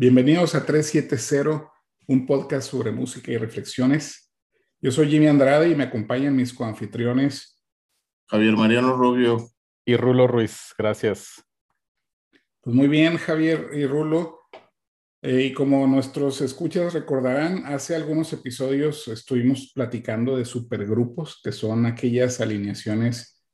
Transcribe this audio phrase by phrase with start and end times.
[0.00, 1.70] Bienvenidos a 370,
[2.06, 4.32] un podcast sobre música y reflexiones.
[4.80, 7.62] Yo soy Jimmy Andrade y me acompañan mis coanfitriones
[8.26, 9.50] Javier Mariano Rubio
[9.84, 10.72] y Rulo Ruiz.
[10.78, 11.44] Gracias.
[12.62, 14.38] Pues muy bien, Javier y Rulo.
[15.20, 21.84] Eh, y como nuestros escuchas recordarán, hace algunos episodios estuvimos platicando de supergrupos, que son
[21.84, 23.44] aquellas alineaciones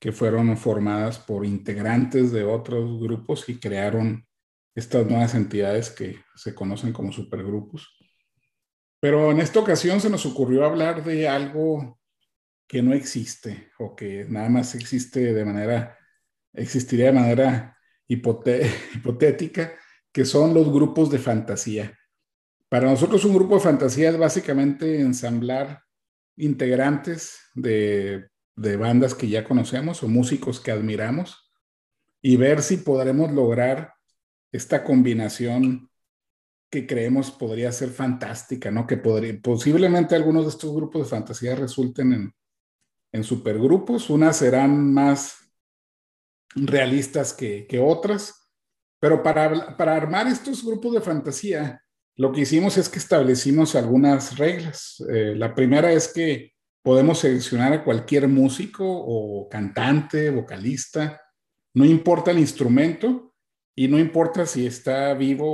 [0.00, 4.26] que fueron formadas por integrantes de otros grupos y crearon
[4.74, 7.96] estas nuevas entidades que se conocen como supergrupos.
[9.00, 11.98] Pero en esta ocasión se nos ocurrió hablar de algo
[12.66, 15.98] que no existe o que nada más existe de manera,
[16.52, 19.74] existiría de manera hipotética,
[20.12, 21.98] que son los grupos de fantasía.
[22.68, 25.82] Para nosotros un grupo de fantasía es básicamente ensamblar
[26.36, 31.52] integrantes de, de bandas que ya conocemos o músicos que admiramos
[32.22, 33.92] y ver si podremos lograr
[34.52, 35.90] esta combinación
[36.70, 38.86] que creemos podría ser fantástica, ¿no?
[38.86, 42.34] Que podría, posiblemente algunos de estos grupos de fantasía resulten en,
[43.12, 45.36] en supergrupos, unas serán más
[46.54, 48.50] realistas que, que otras,
[49.00, 51.82] pero para, para armar estos grupos de fantasía,
[52.16, 55.02] lo que hicimos es que establecimos algunas reglas.
[55.10, 61.20] Eh, la primera es que podemos seleccionar a cualquier músico o cantante, vocalista,
[61.74, 63.31] no importa el instrumento,
[63.74, 65.46] y no importa si está vivo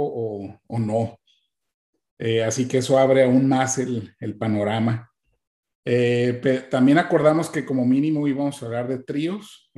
[0.67, 1.19] o, no.
[2.19, 5.11] Eh, así que eso abre aún más el, panorama.
[5.85, 9.71] Eh, también acordamos que como mínimo íbamos a hablar de tríos,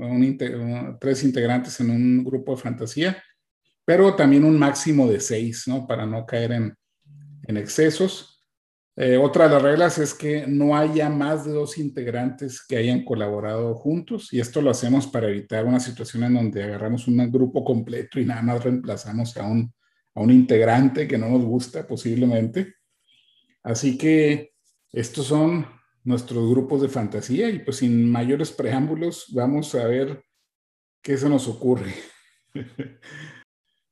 [1.00, 3.22] tres integrantes en un grupo de fantasía,
[3.84, 5.86] pero también un máximo de seis, ¿no?
[5.86, 6.74] Para no caer en,
[7.46, 8.29] en excesos.
[9.02, 13.02] Eh, otra de las reglas es que no haya más de dos integrantes que hayan
[13.02, 17.64] colaborado juntos y esto lo hacemos para evitar una situación en donde agarramos un grupo
[17.64, 19.72] completo y nada más reemplazamos a un,
[20.14, 22.74] a un integrante que no nos gusta posiblemente.
[23.62, 24.52] Así que
[24.92, 25.66] estos son
[26.04, 30.22] nuestros grupos de fantasía y pues sin mayores preámbulos vamos a ver
[31.00, 31.94] qué se nos ocurre.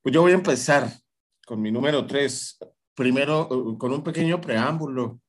[0.01, 0.89] Pues yo voy a empezar
[1.45, 2.57] con mi número tres
[2.99, 5.21] primero uh, con un pequeño preámbulo,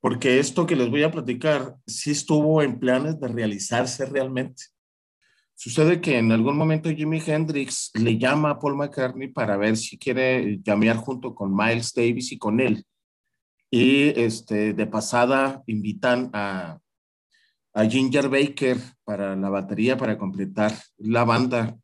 [0.00, 4.64] porque esto que les voy a platicar sí estuvo en planes de realizarse realmente.
[5.54, 9.98] Sucede que en algún momento Jimi Hendrix le llama a Paul McCartney para ver si
[9.98, 12.84] quiere llamear junto con Miles Davis y con él.
[13.70, 16.78] Y este, de pasada invitan a,
[17.74, 21.76] a Ginger Baker para la batería, para completar la banda.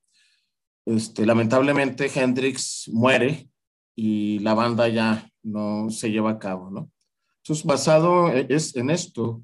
[0.87, 3.49] Este, lamentablemente Hendrix muere
[4.01, 6.89] y la banda ya no se lleva a cabo, ¿no?
[7.43, 9.43] Entonces, basado e-, es en esto,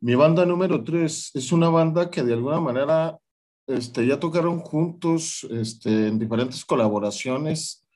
[0.00, 3.16] mi banda número tres es una banda que de alguna manera
[3.68, 7.86] este, ya tocaron juntos este, en diferentes colaboraciones,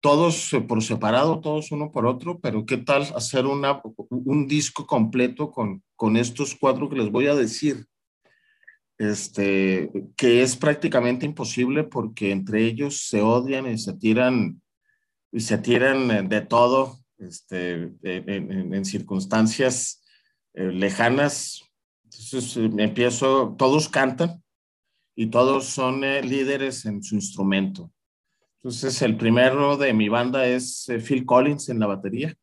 [0.00, 5.50] todos por separado, todos uno por otro, pero ¿qué tal hacer una, un disco completo
[5.50, 7.84] con, con estos cuatro que les voy a decir?
[8.96, 14.62] Este, que es prácticamente imposible porque entre ellos se odian y se tiran
[15.34, 20.02] y se tiran eh, de todo este, en, circunstancias
[20.54, 21.60] eh, lejanas.
[22.04, 24.42] Entonces eh, empiezo, todos cantan
[25.16, 27.92] y todos son líderes en su instrumento.
[28.58, 32.34] Entonces el primero de mi banda es Phil Collins en la batería.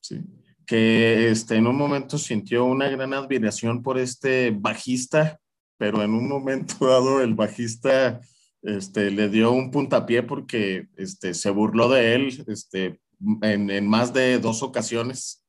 [0.00, 0.20] Sí.
[0.66, 5.40] que este, en un momento sintió una gran admiración por este bajista,
[5.78, 8.20] pero en un momento dado el bajista
[8.64, 13.00] este, le dio un puntapié porque este, se burló de él este,
[13.42, 15.44] en, más de dos ocasiones.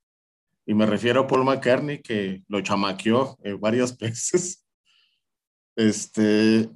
[0.65, 4.65] Y me refiero a Paul McCartney, que lo chamaqueó eh, varias veces.
[5.75, 6.69] Este,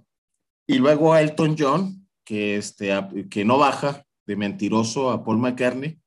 [0.68, 2.92] y luego a Elton John, que, este,
[3.30, 6.00] que no baja de mentiroso a Paul McCartney.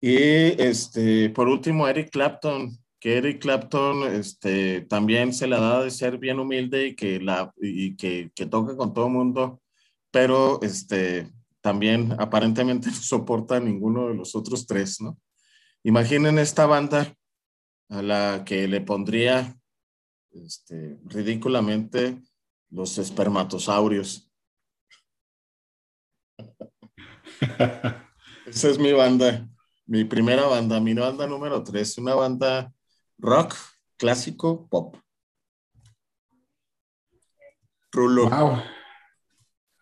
[0.00, 0.16] Y
[0.62, 6.18] este, por último, Eric Clapton, que Eric Clapton este, también se la da de ser
[6.18, 9.62] bien humilde y que, la, y que, que toca con todo el mundo,
[10.10, 15.18] pero este, también aparentemente no soporta a ninguno de los otros tres, ¿no?
[15.84, 17.14] Imaginen esta banda
[17.88, 19.56] a la que le pondría
[20.32, 22.20] este, ridículamente
[22.70, 24.30] los espermatosaurios.
[28.46, 29.48] Esa es mi banda,
[29.86, 32.72] mi primera banda, mi banda número tres, una banda
[33.18, 33.54] rock,
[33.96, 34.96] clásico, pop.
[37.90, 38.30] Rulo.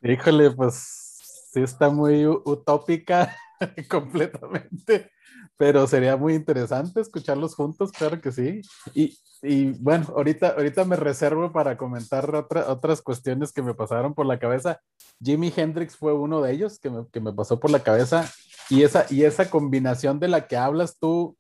[0.03, 3.37] Híjole, pues sí está muy utópica
[3.91, 5.11] completamente,
[5.56, 8.61] pero sería muy interesante escucharlos juntos, claro que sí.
[8.94, 14.27] Y, y bueno, ahorita, ahorita me reservo para comentar otras cuestiones que me pasaron por
[14.27, 14.81] la cabeza.
[15.21, 18.31] Jimi Hendrix fue uno de ellos que me, que me pasó por la cabeza
[18.71, 21.37] y esa, y esa combinación de la que hablas tú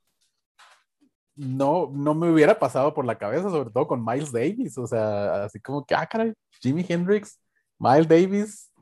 [1.36, 5.44] no, no me hubiera pasado por la cabeza, sobre todo con Miles Davis, o sea,
[5.44, 7.38] así como que, ah, caray, Jimi Hendrix,
[7.78, 8.72] Miles Davis,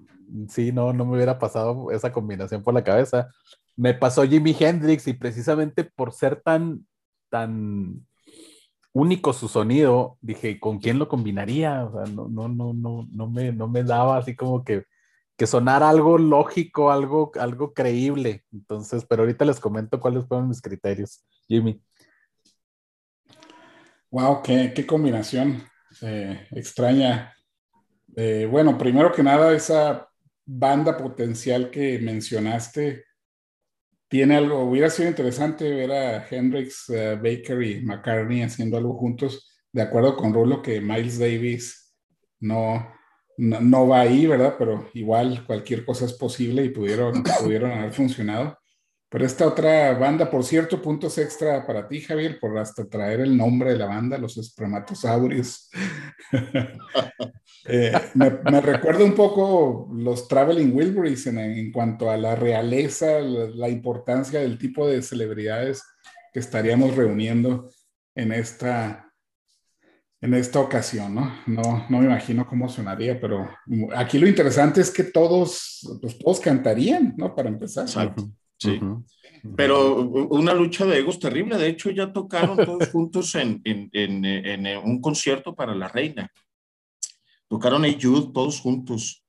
[0.49, 3.29] sí, no, no me hubiera pasado esa combinación por la cabeza.
[3.77, 6.87] Me pasó Jimi Hendrix y precisamente por ser tan,
[7.29, 8.07] tan
[8.93, 11.85] único su sonido, dije, ¿con quién lo combinaría?
[11.85, 14.85] O sea, no, no, no, no, no me, no me daba así como que,
[15.37, 18.45] que sonara algo lógico, algo, algo creíble.
[18.53, 21.83] Entonces, pero ahorita les comento cuáles fueron mis criterios, Jimmy.
[24.15, 25.61] Wow, qué, combinación
[26.01, 27.35] eh, extraña.
[28.15, 30.09] Eh, bueno, primero que nada, esa
[30.47, 33.07] banda potencial que mencionaste
[34.07, 39.53] tiene algo, hubiera sido interesante ver a Hendrix, eh, Baker y McCartney haciendo algo juntos,
[39.73, 41.93] de acuerdo con Rulo que Miles Davis
[42.39, 42.89] no,
[43.37, 44.55] no, va ahí, ¿verdad?
[44.57, 48.57] Pero igual cualquier cosa es posible y pudieron, pudieron haber funcionado.
[49.15, 53.37] Pero esta otra banda, por cierto, puntos extra para ti, Javier, por hasta traer el
[53.37, 55.71] nombre de la banda, los espermatosaurios.
[57.67, 64.41] Eh, me, recuerda un poco los Traveling Wilburys en, cuanto a la realeza, la, importancia
[64.41, 65.83] del tipo de celebridades
[66.31, 67.71] que estaríamos reuniendo
[68.15, 69.11] en esta,
[70.21, 71.33] en esta ocasión, ¿no?
[71.47, 71.87] ¿no?
[71.89, 73.49] No me imagino cómo sonaría, pero
[73.97, 77.35] aquí lo interesante es que todos, pues todos cantarían, ¿no?
[77.35, 77.85] Para empezar.
[77.85, 78.29] Exacto.
[78.59, 78.81] Sí.
[79.57, 81.59] Pero una lucha de egos terrible.
[81.59, 86.31] De hecho, ya tocaron todos juntos en, en, en, en, un concierto para la reina.
[87.49, 89.23] Tocaron a Jude todos juntos.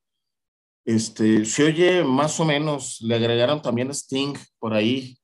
[0.86, 5.18] Este, se oye más o menos, le agregaron también Sting por ahí.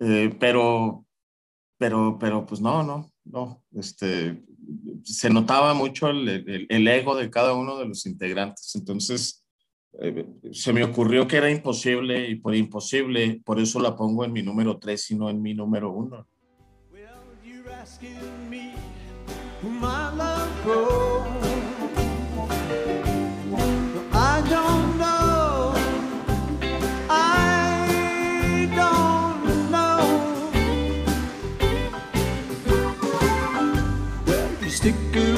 [0.00, 1.06] Eh, pero,
[1.78, 3.64] pero, pero, pues no, no, no.
[3.72, 4.42] Este,
[5.02, 8.74] se notaba mucho el, el, el ego de cada uno de los integrantes.
[8.74, 9.41] Entonces,
[10.00, 14.32] eh, se me ocurrió que era imposible y por imposible, por eso la pongo en
[14.32, 16.26] mi número 3 y no en mi número 1.
[34.82, 35.31] stick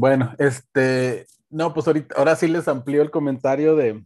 [0.00, 4.02] Bueno, este, no, pues ahorita, ahora sí les amplío el comentario de,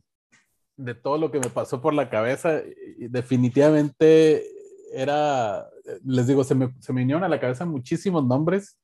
[0.77, 2.63] de todo lo que me pasó por la cabeza.
[2.99, 4.45] definitivamente
[4.93, 5.69] era,
[6.05, 8.77] les digo, se me, se me a la cabeza muchísimos nombres,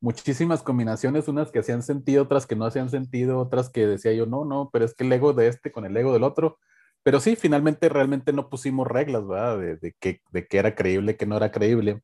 [0.00, 4.26] muchísimas combinaciones, unas que hacían sentido, otras que no hacían sentido, otras que decía yo,
[4.26, 6.58] no, no, pero es que el ego de este con el ego del otro.
[7.02, 9.58] Pero sí, finalmente realmente no pusimos reglas, ¿verdad?
[9.58, 12.02] De, de, que, de que era creíble, que no era creíble,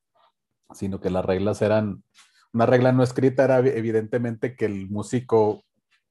[0.73, 2.03] sino que las reglas eran
[2.57, 5.63] una regla no escrita era evidentemente que el músico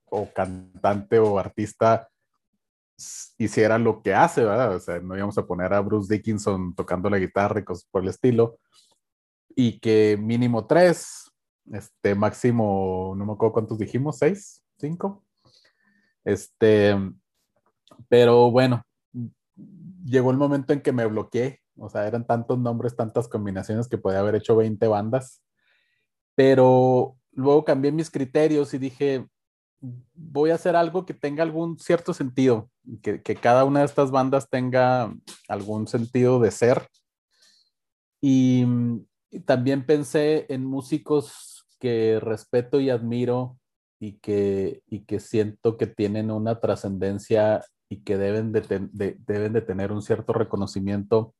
[0.06, 2.08] o cantante o artista
[3.40, 4.75] hiciera lo que hace, ¿verdad?
[4.75, 8.04] O sea, no íbamos a poner a Bruce Dickinson tocando la guitarra y cosas por
[8.04, 8.60] el estilo.
[9.56, 11.32] Y que mínimo tres,
[11.74, 15.25] este, máximo, no me acuerdo cuántos dijimos, seis, cinco.
[16.24, 16.96] Este,
[18.08, 18.84] pero bueno,
[20.06, 21.60] llegó el momento en que me bloqueé.
[21.75, 25.42] O sea, eran tantos nombres, tantas combinaciones que podía haber hecho 20 bandas
[26.36, 29.25] pero luego cambié mis criterios y dije,
[30.13, 32.70] voy a hacer algo que tenga algún cierto sentido,
[33.01, 35.13] que, cada una de estas bandas tenga
[35.48, 36.88] algún sentido de ser.
[38.22, 38.65] Y,
[39.46, 43.58] también pensé en músicos que respeto y admiro
[44.00, 49.62] y que, y que siento que tienen una trascendencia y que deben de, deben de
[49.62, 51.36] tener un cierto reconocimiento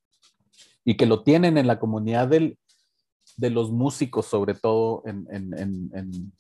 [0.84, 2.58] y que lo tienen en la comunidad del,
[3.38, 5.54] de los músicos, sobre todo en, en,
[5.94, 6.32] en,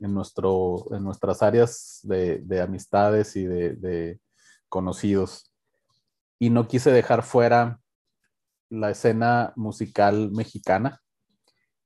[0.00, 4.20] en nuestro, nuestras áreas de, de amistades y de, de,
[4.68, 5.52] conocidos.
[6.38, 7.80] Y no quise dejar fuera
[8.70, 11.00] la escena musical mexicana.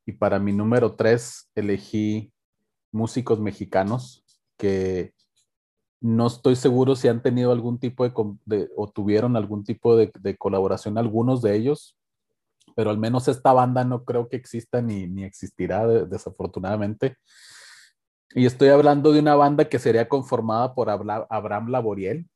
[0.05, 2.33] Y para mi número tres elegí
[2.91, 4.25] músicos mexicanos
[4.59, 5.15] que
[6.01, 10.37] no estoy seguro si han tenido algún tipo de, o tuvieron algún tipo de, de,
[10.37, 11.97] colaboración, algunos de ellos,
[12.75, 17.17] pero al menos esta banda no creo que exista ni, ni existirá desafortunadamente.
[18.35, 22.27] Y estoy hablando de una banda que sería conformada por Abraham Laboriel.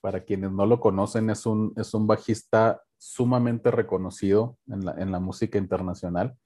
[0.00, 5.10] Para quienes no lo conocen, es un, es un bajista sumamente reconocido en la, en
[5.10, 6.36] la música internacional.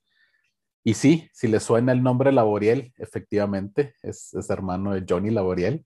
[0.82, 5.84] Y sí, si le suena el nombre Laboriel, efectivamente, es, es hermano de Johnny Laboriel.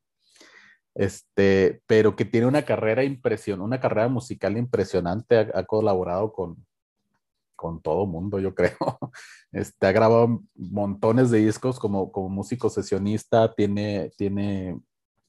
[0.94, 6.66] Este, pero que tiene una carrera impresión, una carrera musical impresionante, ha, ha colaborado con,
[7.58, 8.76] con todo mundo, yo creo.
[9.50, 14.78] Este, ha grabado montones de discos como, como músico sesionista, tiene, tiene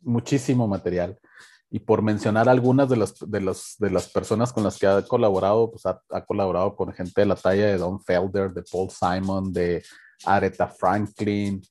[0.01, 1.17] muchísimo material.
[1.71, 5.01] Y por mencionar algunas de las, de, los, de las personas con las que ha
[5.03, 8.89] colaborado, pues ha, ha, colaborado con gente de la talla de Don Felder, de Paul
[8.89, 9.81] Simon, de
[10.25, 11.61] Aretha Franklin,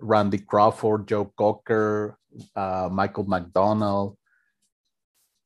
[0.00, 2.16] Randy Crawford, Joe Cocker,
[2.56, 4.16] uh, Michael McDonald,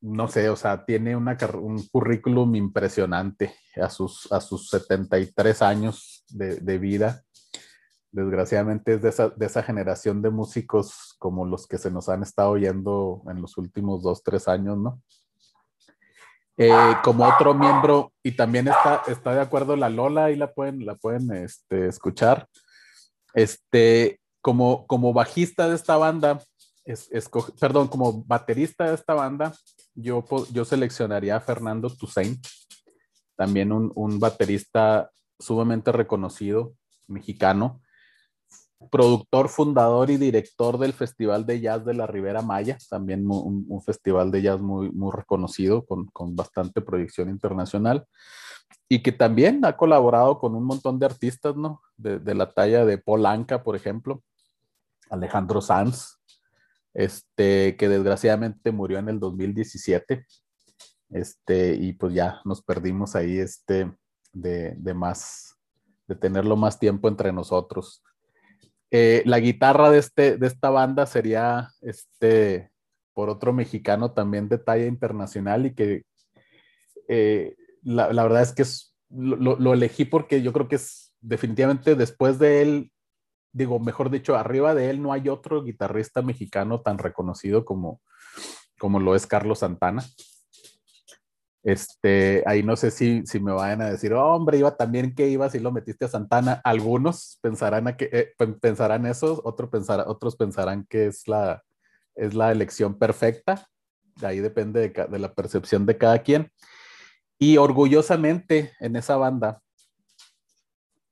[0.07, 6.25] no sé, o sea, tiene una, un currículum impresionante a sus, a sus 73 años
[6.29, 7.25] de, de vida.
[8.13, 12.23] Desgraciadamente es de esa, de esa, generación de músicos como los que se nos han
[12.23, 15.03] estado oyendo en los últimos dos, tres años, ¿no?
[16.57, 20.87] Eh, como otro miembro, y también está, está de acuerdo la Lola, y la pueden,
[20.87, 22.49] la pueden este, escuchar.
[23.35, 26.41] Este, como, como bajista de esta banda,
[26.85, 27.29] es, es,
[27.61, 29.53] perdón, como baterista de esta banda,
[29.97, 32.47] yo, yo seleccionaría a Fernando Toussaint,
[33.35, 36.75] también un, un baterista sumamente reconocido,
[37.09, 37.81] mexicano,
[38.91, 43.83] productor, fundador y director del Festival de Jazz de la Ribera Maya, también un, un
[43.83, 48.07] festival de jazz muy, muy reconocido, con, con, bastante proyección internacional,
[48.89, 51.81] y que también ha colaborado con un montón de artistas, ¿no?
[51.97, 54.23] De, de la talla de Paul Anka, por ejemplo,
[55.11, 56.16] Alejandro Sanz,
[56.97, 60.27] este, que desgraciadamente murió en el 2017.
[61.11, 63.93] Este, y pues ya nos perdimos ahí este,
[64.33, 65.57] de, de más,
[66.09, 68.03] de tenerlo más tiempo entre nosotros.
[68.91, 72.71] Eh, la guitarra de, este, de esta banda sería este,
[73.13, 76.05] por otro mexicano también de talla internacional y que
[77.09, 81.13] eh, la, la, verdad es que es, lo, lo, elegí porque yo creo que es
[81.21, 82.91] definitivamente después de él
[83.57, 88.03] digo, mejor dicho, arriba de él no hay otro guitarrista mexicano tan reconocido como,
[88.79, 90.05] como lo es Carlos Santana.
[91.63, 95.29] Este, ahí no sé si, si me vayan a decir, oh, hombre, iba también que
[95.29, 96.61] iba si lo metiste a Santana.
[96.65, 101.63] Algunos pensarán, a que, eh, pensarán eso, otros, pensar, otros pensarán que es la,
[102.15, 103.67] es la elección perfecta.
[104.17, 106.53] De ahí depende de, de la percepción de cada quien.
[107.39, 109.63] Y orgullosamente en esa banda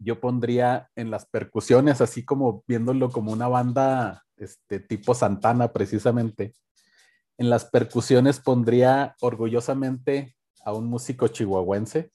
[0.04, 6.52] yo pondría en las percusiones, así como viéndolo como una banda este, tipo Santana precisamente.
[7.38, 12.12] En las percusiones pondría orgullosamente a un músico chihuahuense,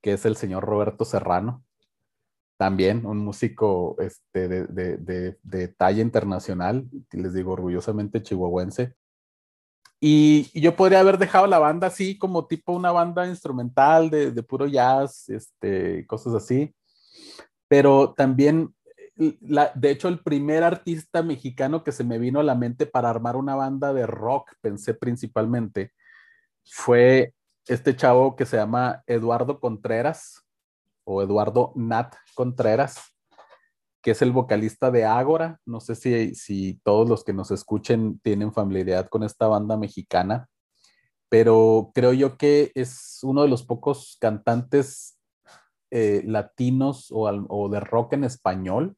[0.00, 1.64] que es el señor Roberto Serrano.
[2.56, 8.94] También un músico este, de, de, de, de talla internacional, les digo orgullosamente chihuahuense.
[10.02, 14.42] Y, y, yo podría haber dejado la banda así como tipo una banda instrumental de,
[14.42, 16.74] puro jazz, este, cosas así
[17.68, 18.74] pero también,
[19.40, 23.10] la, de hecho, el primer artista mexicano que se me vino a la mente para
[23.10, 25.92] armar una banda de rock, pensé principalmente,
[26.64, 27.34] fue
[27.66, 30.44] este chavo que se llama Eduardo Contreras
[31.04, 33.00] o Eduardo Nat Contreras,
[34.02, 35.60] que es el vocalista de Ágora.
[35.66, 40.48] No sé si, si todos los que nos escuchen tienen familiaridad con esta banda mexicana,
[41.28, 45.19] pero creo yo que es uno de los pocos cantantes
[45.90, 48.96] eh, latinos o, o, de rock en español,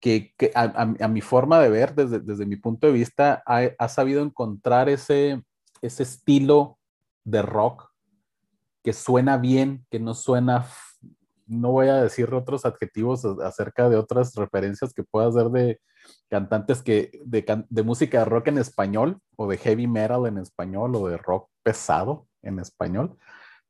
[0.00, 3.62] que, que a, a, mi forma de ver, desde, desde mi punto de vista, ha,
[3.78, 5.42] ha, sabido encontrar ese,
[5.82, 6.78] ese estilo
[7.24, 7.90] de rock
[8.84, 10.66] que suena bien, que no suena,
[11.46, 15.80] no voy a decir otros adjetivos acerca de otras referencias que pueda hacer de
[16.30, 20.94] cantantes que, de, de música de rock en español o de heavy metal en español
[20.94, 23.18] o de rock pesado en español,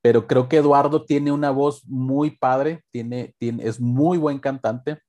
[0.01, 4.99] pero creo que Eduardo tiene una voz muy padre, tiene, tiene, es muy buen cantante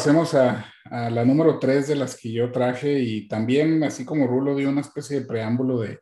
[0.00, 4.26] pasemos a, a, la número tres de las que yo traje y también, así como
[4.26, 5.98] Rulo dio una especie de preámbulo de,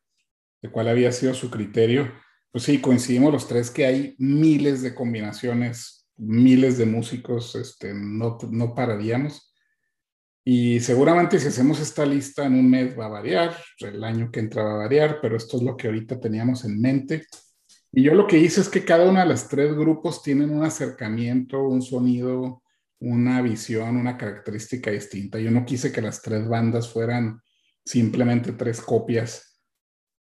[0.63, 2.13] de cuál había sido su criterio,
[2.53, 8.39] pues sí, coincidimos los tres que hay miles de combinaciones, miles de músicos, este, no,
[8.53, 9.53] no pararíamos.
[10.45, 14.39] Y seguramente si hacemos esta lista en un mes va a variar, el año que
[14.39, 17.27] entra va a variar, pero esto es lo que ahorita teníamos en mente.
[17.91, 20.63] Y yo lo que hice es que cada uno de los tres grupos tienen un
[20.63, 22.63] acercamiento, un sonido,
[23.01, 25.39] una visión, una característica distinta.
[25.39, 27.41] Yo no quise que las tres bandas fueran
[27.85, 29.61] simplemente tres copias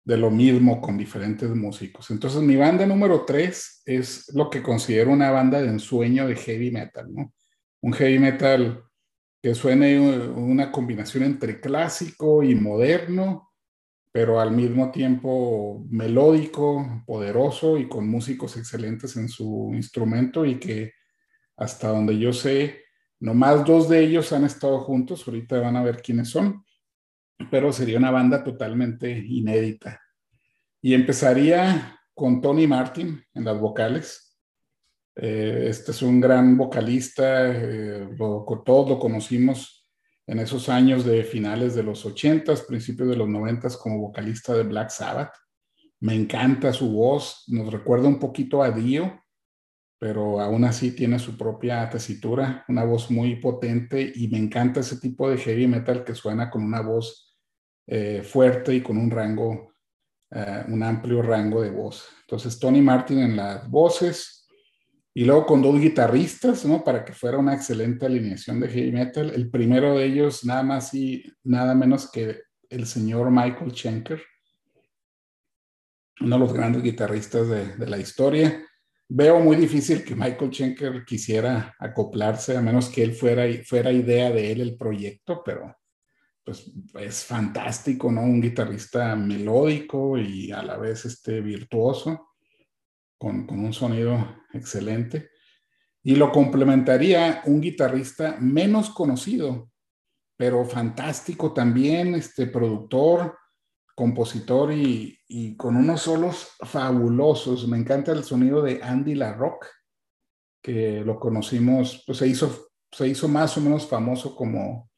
[0.03, 2.11] de lo mismo con diferentes músicos.
[2.11, 6.71] Entonces mi banda número tres es lo que considero una banda de ensueño de heavy
[6.71, 7.33] metal, ¿no?
[7.81, 8.83] Un heavy metal
[9.41, 13.51] que suene una combinación entre clásico y moderno,
[14.11, 20.93] pero al mismo tiempo melódico, poderoso y con músicos excelentes en su instrumento y que
[21.57, 22.83] hasta donde yo sé,
[23.19, 26.63] nomás dos de ellos han estado juntos, ahorita van a ver quiénes son,
[27.49, 30.01] pero sería una banda totalmente inédita.
[30.81, 34.37] Y empezaría con Tony Martin en las vocales.
[35.15, 39.89] Eh, este es un gran vocalista, eh, todos lo conocimos
[40.27, 44.63] en esos años de finales de los 80s, principios de los 90s como vocalista de
[44.63, 45.33] Black Sabbath.
[45.99, 49.24] Me encanta su voz, nos recuerda un poquito a Dio,
[50.05, 54.97] pero aún así tiene su propia tesitura, una voz muy potente y me encanta ese
[54.97, 57.35] tipo de heavy metal que suena con una voz
[57.87, 59.73] eh, fuerte y con un rango,
[60.29, 62.07] eh, un amplio rango de voz.
[62.21, 64.47] Entonces Tony Martin en las voces
[65.11, 66.83] y luego con dos guitarristas, ¿no?
[66.83, 69.31] Para que fuera una excelente alineación de heavy metal.
[69.33, 74.21] El primero de ellos nada más y nada menos que el señor Michael Schenker,
[76.21, 78.61] uno de los grandes guitarristas de, de la historia
[79.07, 84.31] veo muy difícil que Michael Schenker quisiera acoplarse, a menos que él fuera, fuera idea
[84.31, 85.75] de él el proyecto, pero
[86.43, 88.21] pues es fantástico, ¿no?
[88.21, 92.29] Un guitarrista melódico y a la vez este virtuoso,
[93.17, 95.29] con, con un sonido excelente.
[96.03, 99.71] Y lo complementaría un guitarrista menos conocido,
[100.37, 103.35] pero fantástico también, este productor,
[103.95, 107.67] compositor y, con unos solos fabulosos.
[107.67, 109.65] Me encanta el sonido de Andy LaRock,
[110.61, 114.89] que lo conocimos, pues se hizo, se hizo más o menos famoso como,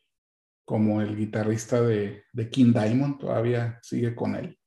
[0.65, 4.57] como el guitarrista de, de King Diamond, todavía sigue con él.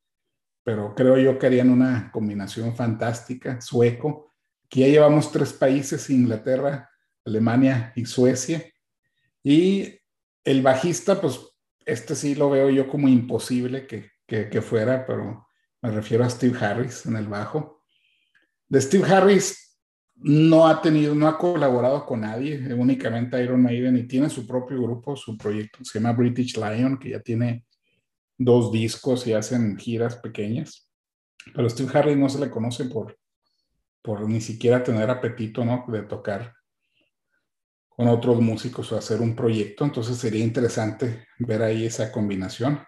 [0.63, 4.33] Pero creo yo que harían una combinación fantástica, sueco.
[4.65, 6.89] Aquí ya llevamos tres países, Inglaterra,
[7.25, 8.63] Alemania y Suecia.
[9.43, 9.99] Y
[10.43, 11.39] el bajista, pues
[11.85, 14.11] este sí lo veo yo como imposible que,
[14.49, 15.47] que, fuera, pero
[15.81, 17.83] me refiero a Steve Harris en el bajo.
[18.69, 19.77] De Steve Harris
[20.15, 24.81] no ha tenido, no ha colaborado con nadie, únicamente Iron Maiden y tiene su propio
[24.81, 27.65] grupo, su proyecto se llama British Lion, que ya tiene
[28.37, 30.89] dos discos y hacen giras pequeñas.
[31.53, 33.17] Pero Steve Harris no se le conoce por,
[34.01, 35.83] por ni siquiera tener apetito, ¿no?
[35.89, 36.53] De tocar
[37.89, 39.83] con otros músicos o hacer un proyecto.
[39.83, 42.79] Entonces sería interesante ver ahí esa combinación.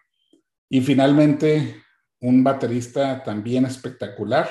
[0.74, 1.84] Y finalmente,
[2.20, 4.50] un baterista también espectacular,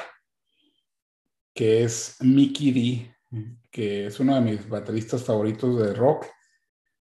[1.53, 6.27] que es Mickey D, que es uno de mis bateristas favoritos de rock.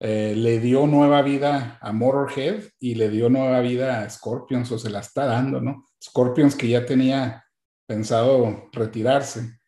[0.02, 4.78] Eh, le dio nueva vida a Motorhead y le dio nueva vida a Scorpions, o
[4.78, 5.86] se la está dando, ¿no?
[6.04, 7.46] Scorpions que ya tenía
[7.88, 9.62] pensado retirarse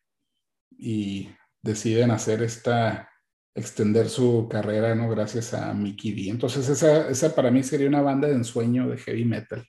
[0.78, 1.30] y
[1.62, 3.07] deciden hacer esta
[3.58, 5.10] extender su carrera, ¿no?
[5.10, 6.30] Gracias a Mickey D.
[6.30, 9.68] Entonces, esa, esa para mí sería una banda de ensueño de heavy metal.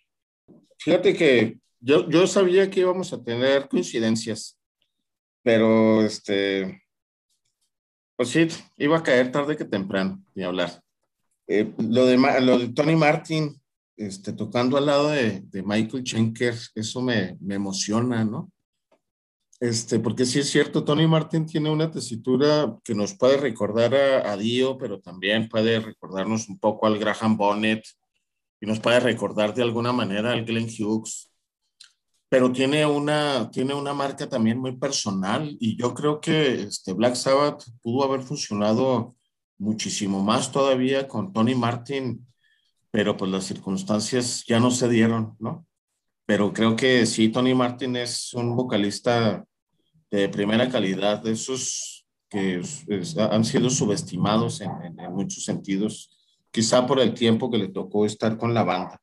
[0.78, 4.58] Fíjate que yo, yo sabía que íbamos a tener coincidencias,
[5.42, 6.82] pero este,
[8.14, 8.46] pues sí,
[8.76, 10.82] iba a caer tarde que temprano, ni hablar.
[11.46, 13.58] Eh, lo, de, lo de Tony Martin,
[13.96, 18.52] este, tocando al lado de, de Michael Schenker, eso me, me emociona, ¿no?
[19.60, 24.36] Este, porque sí es cierto, Tony Martin tiene una tesitura que nos puede recordar a,
[24.36, 27.84] Dio, pero también puede recordarnos un poco al Graham Bonnet
[28.60, 31.32] y nos puede recordar de alguna manera al Glenn Hughes.
[32.28, 37.16] Pero tiene una, tiene una marca también muy personal y yo creo que este Black
[37.16, 39.16] Sabbath pudo haber funcionado
[39.58, 42.26] muchísimo más todavía con Tony Martin,
[42.92, 45.66] pero pues las circunstancias ya no se dieron, ¿no?
[46.26, 49.47] Pero creo que sí, Tony Martin es un vocalista
[50.10, 52.60] de primera calidad, de esos que
[53.30, 54.72] han sido subestimados en,
[55.10, 56.10] muchos sentidos,
[56.50, 59.00] quizá por el tiempo que le tocó estar con la banda.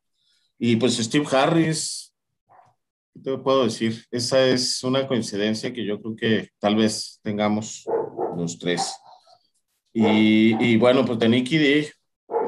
[0.59, 2.13] Y pues Steve Harris,
[3.13, 4.05] ¿qué te puedo decir?
[4.11, 7.85] Esa es una coincidencia que yo creo que tal vez tengamos
[8.37, 8.95] los tres.
[9.91, 11.91] Y, y bueno, pues de Nicky D,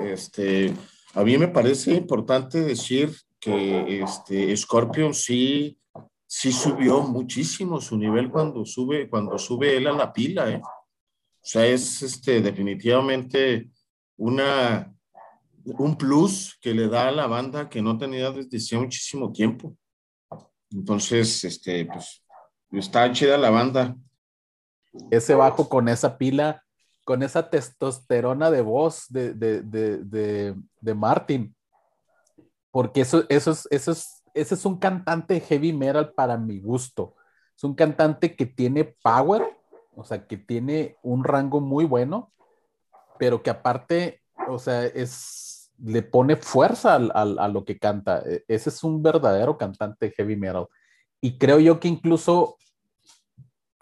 [0.02, 0.74] este,
[1.14, 5.78] a mí me parece importante decir que este, Scorpion sí,
[6.28, 10.62] sí subió muchísimo su nivel cuando sube, cuando sube él a la pila, ¿eh?
[10.62, 13.70] O sea, es este, definitivamente
[14.18, 14.94] una,
[15.64, 19.78] un plus que le da a la banda que no tenía desde hace muchísimo tiempo.
[20.70, 22.22] Entonces, este, pues,
[22.74, 23.96] está chida la banda.
[25.10, 26.64] Ese bajo con esa pila,
[27.06, 31.56] con esa testosterona de voz de, de, de, de Martin,
[32.72, 37.16] porque eso, eso, es, eso es, ese es un cantante heavy metal para mi gusto.
[37.56, 39.44] Es un cantante que tiene power,
[39.96, 42.32] o sea, que tiene un rango muy bueno,
[43.18, 48.22] pero que aparte, o sea, es, le pone fuerza a, a lo que canta.
[48.26, 50.68] E, ese es un verdadero cantante heavy metal.
[51.20, 52.58] Y creo yo que incluso,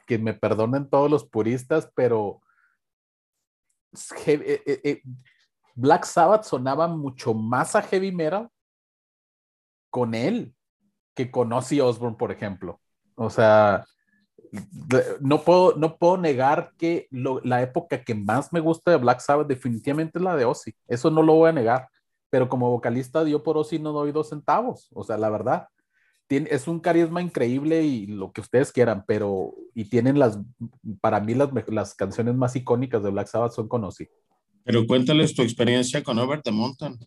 [0.08, 2.42] que me perdonen todos los puristas, pero
[4.26, 5.02] eh, eh,
[5.76, 8.50] Black Sabbath sonaba mucho más a heavy metal
[9.96, 10.54] con él
[11.16, 12.82] que con Ozzy Osbourne, por ejemplo.
[13.16, 13.86] O sea,
[15.22, 19.48] no puedo, no puedo negar que la época que más me gusta de Black Sabbath
[19.48, 20.76] definitivamente es la de Ozzy.
[20.90, 21.88] Eso no lo voy a negar.
[22.30, 24.90] Pero como vocalista yo por Ozzy no doy dos centavos.
[24.94, 25.70] O sea, la verdad.
[26.28, 30.40] Tiene, es un carisma increíble y lo que ustedes quieran, pero y tienen las,
[31.00, 34.10] para mí las, las canciones más icónicas de Black Sabbath son con Ozzy.
[34.66, 37.00] Pero cuéntales tu experiencia con Over the Mountain.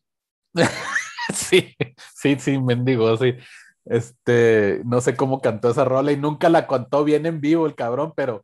[1.35, 1.75] sí,
[2.15, 3.35] sí, sí, mendigo, sí.
[3.85, 7.75] Este, no sé cómo cantó esa rola y nunca la contó bien en vivo el
[7.75, 8.43] cabrón, pero,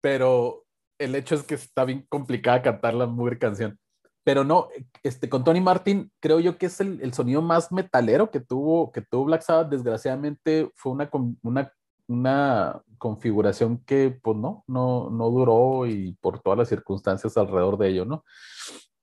[0.00, 0.64] pero
[0.98, 3.78] el hecho es que está bien complicada cantar la muy canción.
[4.24, 4.68] Pero no,
[5.02, 8.90] este, con Tony Martin creo yo que es el, el, sonido más metalero que tuvo,
[8.90, 9.68] que tuvo Black Sabbath.
[9.68, 11.10] Desgraciadamente fue una,
[11.42, 11.72] una,
[12.08, 17.88] una configuración que pues no, no, no duró y por todas las circunstancias alrededor de
[17.88, 18.24] ello, ¿no?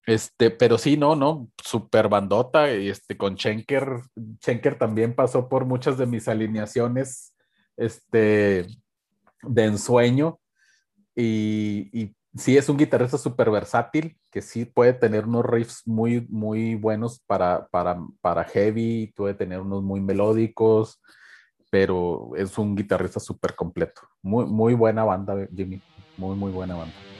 [0.05, 4.01] Este, pero sí, no, no, super bandota, este, con Schenker,
[4.41, 7.35] Schenker también pasó por muchas de mis alineaciones,
[7.77, 8.65] este,
[9.43, 10.39] de ensueño,
[11.15, 16.25] y, y sí es un guitarrista súper versátil, que sí puede tener unos riffs muy,
[16.29, 20.99] muy buenos para, para, para heavy, puede tener unos muy melódicos,
[21.69, 24.01] pero es un guitarrista súper completo.
[24.21, 25.81] Muy, muy buena banda, Jimmy,
[26.17, 27.10] muy, muy buena banda.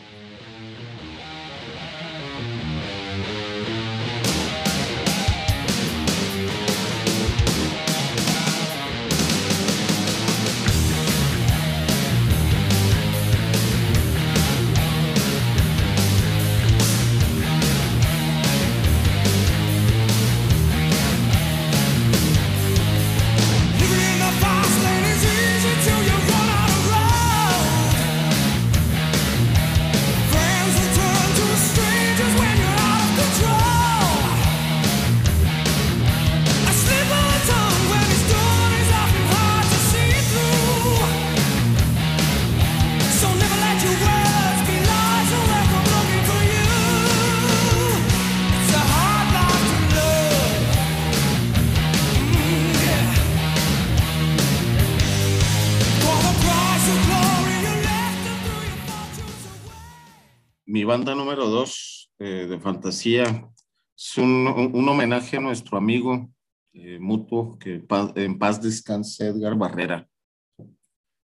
[60.92, 63.50] Banda número dos eh, de fantasía
[63.98, 64.46] es un,
[64.90, 66.30] homenaje a nuestro amigo
[66.74, 67.82] eh, mutuo, que
[68.16, 70.10] en paz descanse Edgar Barrera,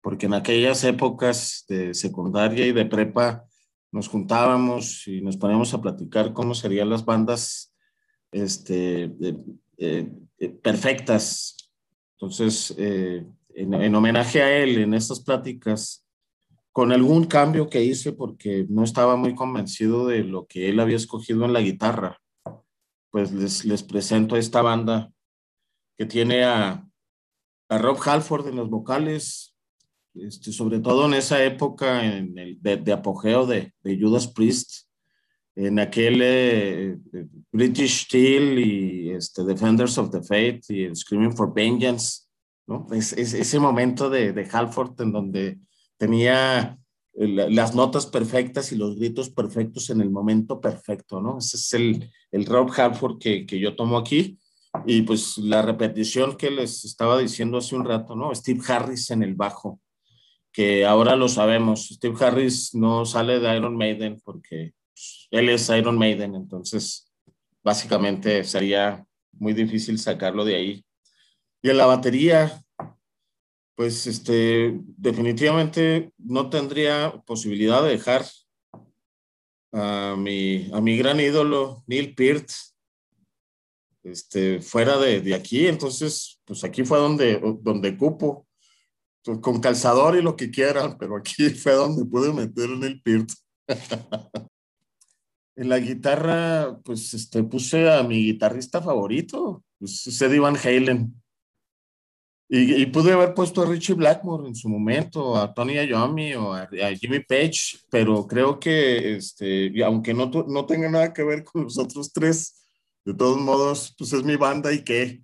[0.01, 3.45] porque en aquellas épocas de secundaria y de prepa
[3.89, 7.73] nos juntábamos y nos poníamos a platicar cómo serían las bandas
[8.33, 9.13] este,
[9.77, 10.09] eh,
[10.61, 11.55] perfectas.
[12.17, 16.02] Entonces, en, en homenaje a él, en estas pláticas,
[16.73, 20.97] con algún cambio que hice porque no estaba muy convencido de lo que él había
[20.97, 22.19] escogido en la guitarra.
[23.11, 25.11] Pues les, les presento a esta banda
[25.95, 26.83] que tiene a,
[27.69, 29.55] a Rob Halford en los vocales,
[30.15, 34.87] este, sobre todo en esa época en el, de, apogeo de, de, Judas Priest,
[35.55, 36.97] en aquel eh,
[37.51, 42.23] British Steel y este, Defenders of the Faith y Screaming for Vengeance,
[42.65, 42.87] ¿no?
[42.91, 45.59] Es, es, ese momento de, de Halford en donde
[46.03, 46.77] tenía
[47.13, 51.37] eh, las notas perfectas y los gritos perfectos en el momento perfecto, ¿no?
[51.37, 54.37] Ese es el, el Rob Halford que, que yo tomo aquí.
[54.85, 58.35] Y pues la repetición que les estaba diciendo hace un rato, ¿no?
[58.35, 59.79] Steve Harris en el bajo,
[60.51, 61.87] que ahora lo sabemos.
[61.87, 67.09] Steve Harris no sale de Iron Maiden porque pues, él es Iron Maiden, entonces
[67.63, 70.85] básicamente sería muy difícil sacarlo de ahí.
[71.61, 72.61] Y en la batería,
[73.75, 78.25] pues este, definitivamente no tendría posibilidad de dejar
[79.71, 82.49] a mi, a mi gran ídolo, Neil Peart,
[84.03, 85.67] este, fuera de, de, aquí.
[85.67, 88.47] Entonces, pues aquí fue donde, donde cupo,
[89.23, 93.29] pues, con calzador y lo que quieran, pero aquí fue donde pude meter Neil Peart.
[95.55, 101.22] en la guitarra, pues este, puse a mi guitarrista favorito, pues, Eddie Van Halen.
[102.55, 106.67] Y, pude haber puesto a Richie Blackmore en su momento, a Tony Iommi o a,
[106.99, 111.79] Jimmy Page, pero creo que, este, aunque no, no tenga nada que ver con los
[111.79, 112.63] otros tres,
[113.05, 115.23] de todos modos, pues es mi banda y qué.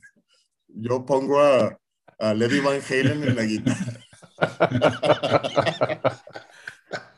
[0.69, 1.77] Yo pongo a,
[2.17, 3.99] a Lady Van Halen en la guitarra.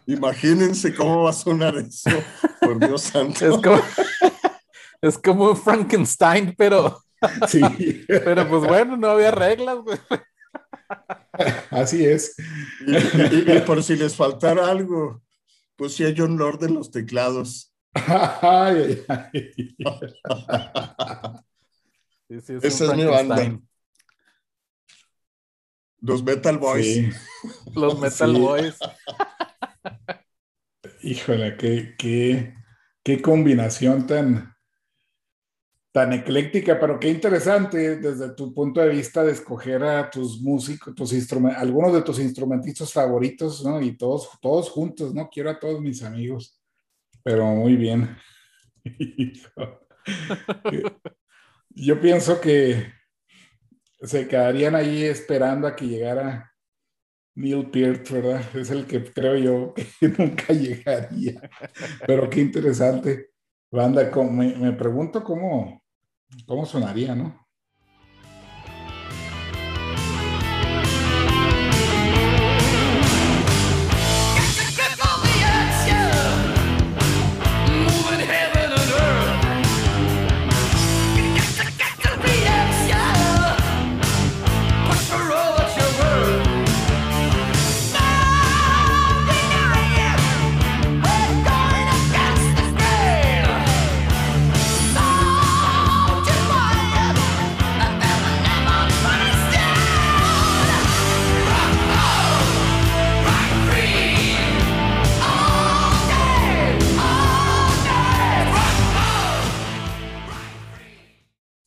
[0.07, 2.09] Imagínense cómo va a sonar eso,
[2.59, 3.45] por Dios santo.
[3.45, 3.81] Es como,
[5.01, 7.01] es como Frankenstein, pero
[7.47, 7.61] Sí.
[8.07, 9.77] Pero pues bueno, no había reglas,
[11.69, 12.35] Así es.
[12.85, 15.23] Y, por si les faltara algo,
[15.75, 17.73] pues sí, John Lord en los teclados.
[17.93, 19.03] Ay,
[22.29, 23.59] Esa es mi banda.
[26.01, 27.15] Los Metal Boys.
[27.75, 28.79] Los Metal Boys.
[31.03, 32.55] Híjole, qué, qué,
[33.03, 34.55] qué combinación tan,
[35.91, 40.95] tan ecléctica, pero qué interesante desde tu punto de vista de escoger a tus músicos,
[40.95, 41.13] tus
[41.57, 43.81] algunos de tus instrumentistas favoritos, ¿no?
[43.81, 45.29] Y todos, todos juntos, ¿no?
[45.29, 46.61] Quiero a todos mis amigos,
[47.23, 48.15] pero muy bien.
[51.69, 52.93] Yo pienso que
[54.01, 56.53] se quedarían ahí esperando a que llegara
[57.35, 58.55] Neil Peart, ¿verdad?
[58.55, 59.85] Es el que creo yo que
[60.17, 61.49] nunca llegaría.
[62.05, 63.31] Pero qué interesante.
[63.71, 65.80] Banda, me, me pregunto cómo,
[66.45, 67.40] ¿Cómo sonaría, no?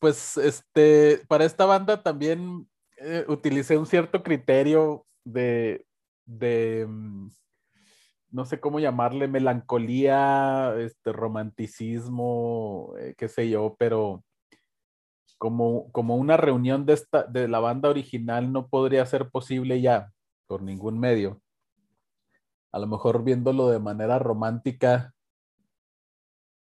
[0.04, 5.86] Pues este, para esta banda también eh, utilicé un cierto criterio de,
[6.26, 7.30] de, mm,
[8.28, 14.22] no sé cómo llamarle, melancolía, este, romanticismo, eh, qué sé yo, pero
[15.38, 20.12] como, como una reunión de, esta, de la banda original no podría ser posible ya
[20.46, 21.40] por ningún medio.
[22.72, 25.14] A lo mejor viéndolo de manera romántica,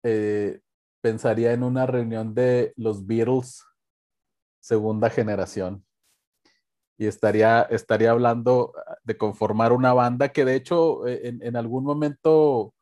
[0.02, 0.60] eh,
[1.08, 3.64] pensaría en una reunión de los Beatles
[4.60, 5.82] segunda generación.
[6.98, 12.74] Y estaría, estaría hablando de conformar una banda que de hecho eh, en, algún momento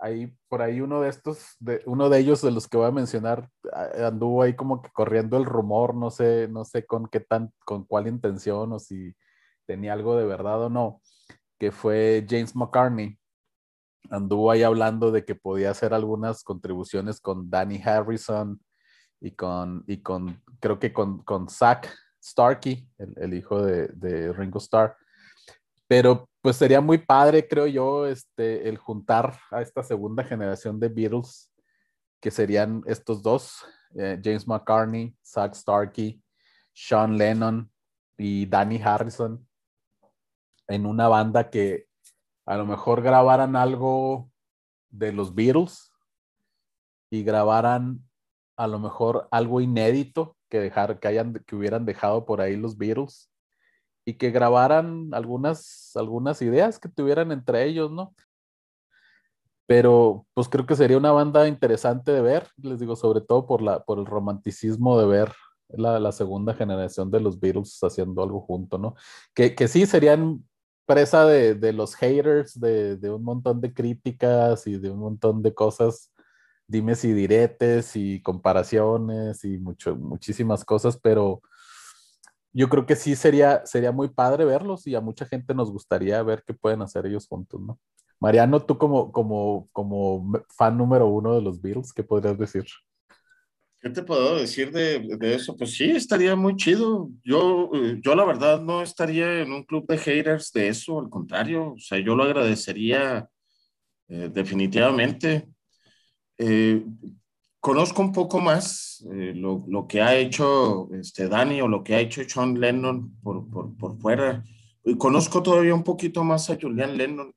[0.00, 2.92] ahí por ahí uno de estos, de, uno de ellos de los que voy a
[3.02, 3.50] mencionar,
[4.02, 7.84] anduvo ahí como que corriendo el rumor, no sé, no sé con qué tan, con
[7.84, 9.14] cuál intención o si
[9.66, 11.02] tenía algo de verdad o no,
[11.58, 13.18] que fue James McCartney,
[14.10, 18.60] anduvo ahí hablando de que podía hacer algunas contribuciones con Danny Harrison
[19.20, 21.88] y con, y con creo que con, con Zach
[22.22, 24.96] Starkey, el, hijo de, Ringo Starr.
[25.86, 30.88] Pero pues sería muy padre, creo yo, este, el juntar a esta segunda generación de
[30.88, 31.50] Beatles,
[32.20, 33.64] que serían estos dos,
[33.96, 36.22] eh, James McCartney, Zach Starkey,
[36.74, 37.70] Sean Lennon
[38.16, 39.46] y Danny Harrison,
[40.66, 41.87] en una banda que
[42.48, 44.30] a lo mejor grabaran algo
[44.88, 45.92] de los Beatles
[47.10, 48.02] y grabaran
[48.56, 52.78] a lo mejor algo inédito que dejar que hayan que hubieran dejado por ahí los
[52.78, 53.30] Beatles
[54.06, 58.14] y que grabaran algunas algunas ideas que tuvieran entre ellos, ¿no?
[59.66, 63.60] Pero pues creo que sería una banda interesante de ver, les digo, sobre todo por
[63.60, 65.34] la por el romanticismo de ver
[65.68, 68.94] la, la segunda generación de los Beatles haciendo algo junto, ¿no?
[69.34, 70.47] Que, que sí serían
[70.88, 76.10] presa de, los haters, de, un montón de críticas y de un montón de cosas,
[76.66, 81.42] dimes y diretes y comparaciones y mucho, muchísimas cosas, pero
[82.54, 86.22] yo creo que sí sería, sería muy padre verlos y a mucha gente nos gustaría
[86.22, 87.78] ver qué pueden hacer ellos juntos, ¿no?
[88.18, 92.64] Mariano, tú como, como, como fan número uno de los Beatles, ¿qué podrías decir?
[93.80, 95.56] ¿Qué te puedo decir de, eso?
[95.56, 97.10] Pues sí, estaría muy chido.
[97.22, 101.08] Yo, eh, yo la verdad no estaría en un club de haters de eso, al
[101.08, 103.28] contrario, o sea, yo lo agradecería
[104.08, 105.48] eh, definitivamente.
[106.38, 106.84] Eh,
[107.60, 111.94] conozco un poco más eh, lo, lo, que ha hecho este Dani o lo que
[111.94, 114.42] ha hecho John Lennon por, por, por fuera.
[114.84, 117.32] Y conozco todavía un poquito más a Julian Lennon,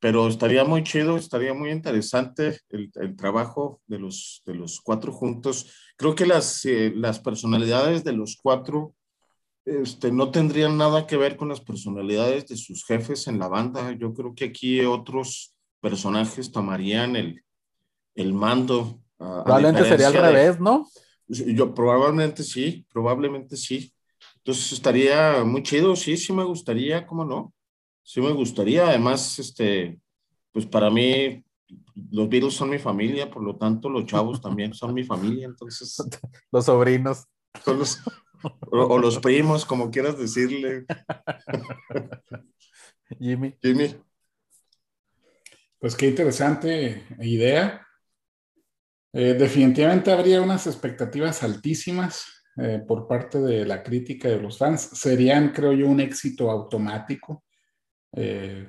[0.00, 5.12] pero estaría muy chido, estaría muy interesante el, el trabajo de los, de los cuatro
[5.12, 5.72] juntos.
[5.96, 8.94] Creo que las, eh, las personalidades de los cuatro
[9.66, 13.92] este, no tendrían nada que ver con las personalidades de sus jefes en la banda.
[13.92, 17.44] Yo creo que aquí otros personajes tomarían el,
[18.14, 20.88] el mando Probablemente sería al revés, ¿no?
[21.28, 23.92] Yo probablemente sí, probablemente sí.
[24.36, 27.52] Entonces estaría muy chido, sí, sí me gustaría, ¿cómo no?
[28.10, 28.88] Sí me gustaría.
[28.88, 30.00] Además, este,
[30.50, 31.44] pues para mí
[32.10, 35.96] los Beatles son mi familia, por lo tanto los chavos también son mi familia, entonces.
[36.50, 37.28] Los sobrinos.
[37.64, 38.00] Son los,
[38.72, 40.86] o, los primos, como quieras decirle.
[43.20, 43.54] Jimmy.
[43.62, 43.94] Jimmy.
[45.78, 47.86] Pues qué interesante idea.
[49.12, 52.24] Eh, definitivamente habría unas expectativas altísimas
[52.56, 54.80] eh, por parte de la crítica de los fans.
[54.94, 57.44] Serían, creo yo, un éxito automático,
[58.12, 58.68] eh,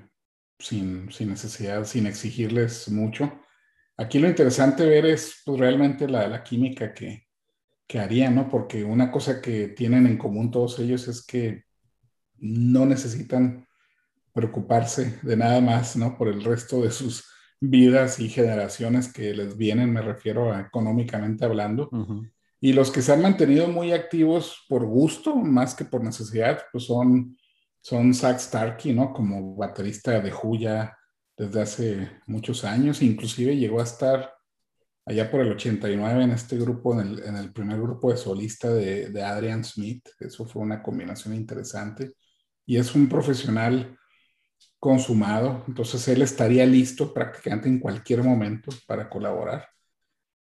[0.60, 3.41] sin, sin, necesidad, sin exigirles mucho.
[3.97, 7.27] Aquí lo interesante ver es pues, realmente la, la química que,
[7.88, 8.49] que harían, ¿no?
[8.49, 11.65] Porque una cosa que tienen en común todos ellos es que
[12.38, 13.67] no necesitan
[14.34, 16.17] preocuparse de nada más, ¿no?
[16.17, 17.25] Por el resto de sus
[17.60, 21.89] vidas y generaciones que les vienen, me refiero a económicamente hablando.
[22.60, 26.86] Y los que se han mantenido muy activos por gusto, más que por necesidad, pues
[26.86, 27.38] son,
[27.82, 29.13] son Zach Starkey, ¿no?
[29.13, 30.98] Como baterista de Juya
[31.38, 34.34] desde hace muchos años, inclusive llegó a estar
[35.06, 39.24] allá por el 89 en este grupo, en el, primer grupo de solista de, de
[39.24, 40.08] Adrian Smith.
[40.20, 42.13] Eso fue una combinación interesante.
[42.65, 43.98] Y es un profesional
[44.80, 49.67] consumado, entonces él estaría listo prácticamente en cualquier momento para colaborar.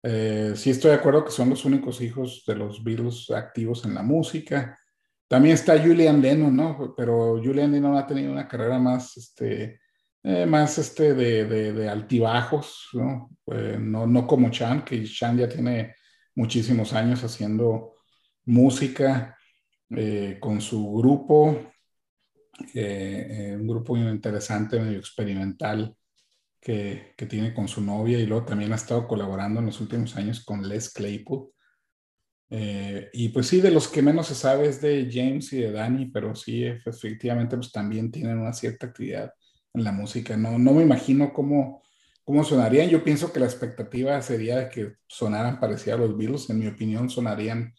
[0.02, 3.94] Eh, sí estoy de acuerdo que son los únicos hijos de los Beatles activos en
[3.94, 4.78] la música.
[5.28, 6.94] También está Julian Lennon, ¿no?
[6.96, 9.80] Pero Julian Lennon ha tenido una carrera más, este,
[10.22, 13.30] eh, más este de, altibajos, ¿no?
[13.52, 14.06] Eh, ¿no?
[14.06, 14.26] ¿no?
[14.26, 15.94] como Chan, que Chan ya tiene
[16.34, 17.94] muchísimos años haciendo
[18.46, 19.36] música
[19.90, 21.72] eh, con su grupo,
[22.74, 25.94] un grupo interesante, medio experimental,
[26.60, 30.16] que, que, tiene con su novia y luego también ha estado colaborando en los últimos
[30.16, 31.52] años con Les Claypool.
[32.50, 35.72] Eh, y pues sí, de los que menos se sabe es de James y de
[35.72, 39.32] Danny, pero sí, efectivamente, pues también tienen una cierta actividad
[39.74, 40.36] en la música.
[40.36, 41.82] No, no me imagino cómo,
[42.24, 42.88] cómo sonarían.
[42.88, 46.48] Yo pienso que la expectativa sería de que sonaran parecido a los Beatles.
[46.50, 47.74] En mi opinión, sonarían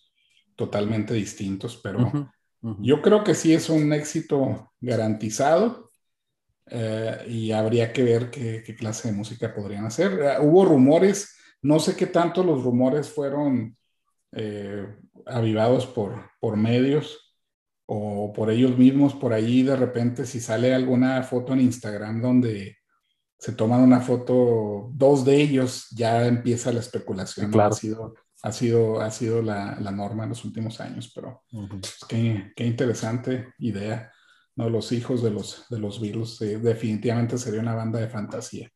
[0.56, 2.00] totalmente distintos, pero...
[2.00, 2.30] Uh -huh
[2.62, 5.92] yo creo que sí es un éxito garantizado
[6.66, 10.40] eh, y habría que ver qué, qué, clase de música podrían hacer.
[10.40, 13.78] Uh, hubo rumores, no sé qué tanto los rumores fueron
[14.34, 14.88] eh,
[15.26, 17.36] avivados por, por medios
[17.86, 22.78] o por ellos mismos, por ahí de repente si sale alguna foto en Instagram donde
[23.38, 27.52] se toman una foto, dos de ellos, ya empieza la especulación.
[27.52, 27.74] Claro.
[27.74, 31.64] Ha sido ha sido, ha sido la, la norma en los últimos años, pero uh
[31.64, 31.82] -huh.
[31.82, 34.12] pues, qué, qué, interesante idea.
[34.56, 34.70] ¿no?
[34.70, 38.70] Los hijos de los, de los virus eh, definitivamente sería una banda de fantasía.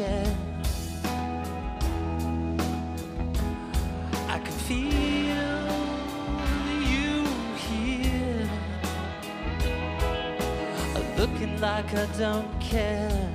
[0.00, 0.04] I
[4.38, 4.86] can feel
[6.86, 7.26] you
[7.56, 8.48] here,
[11.16, 13.28] looking like I don't care.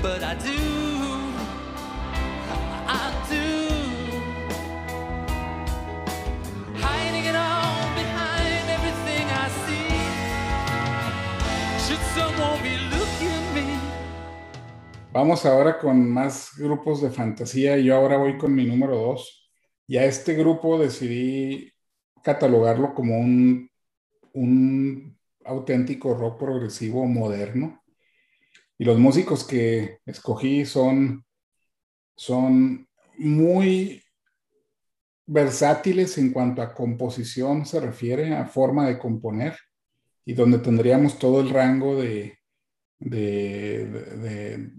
[0.00, 0.67] But I do,
[15.18, 17.76] Vamos ahora con más grupos de fantasía.
[17.76, 19.50] Yo ahora voy con mi número dos.
[19.84, 21.72] Y a este grupo decidí
[22.22, 23.68] catalogarlo como un,
[24.32, 27.82] un auténtico rock progresivo moderno.
[28.78, 31.26] Y los músicos que escogí son,
[32.16, 34.00] son muy
[35.26, 39.56] versátiles en cuanto a composición se refiere, a forma de componer,
[40.24, 42.38] y donde tendríamos todo el rango de,
[43.00, 44.70] de, de,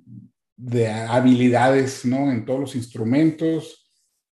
[0.60, 2.30] de habilidades ¿no?
[2.30, 3.90] en todos los instrumentos,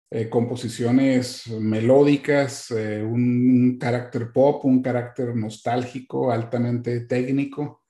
[0.09, 7.83] eh, composiciones melódicas, eh, un carácter pop, un carácter nostálgico, altamente técnico,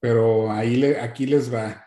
[0.00, 1.86] pero ahí le, aquí les va.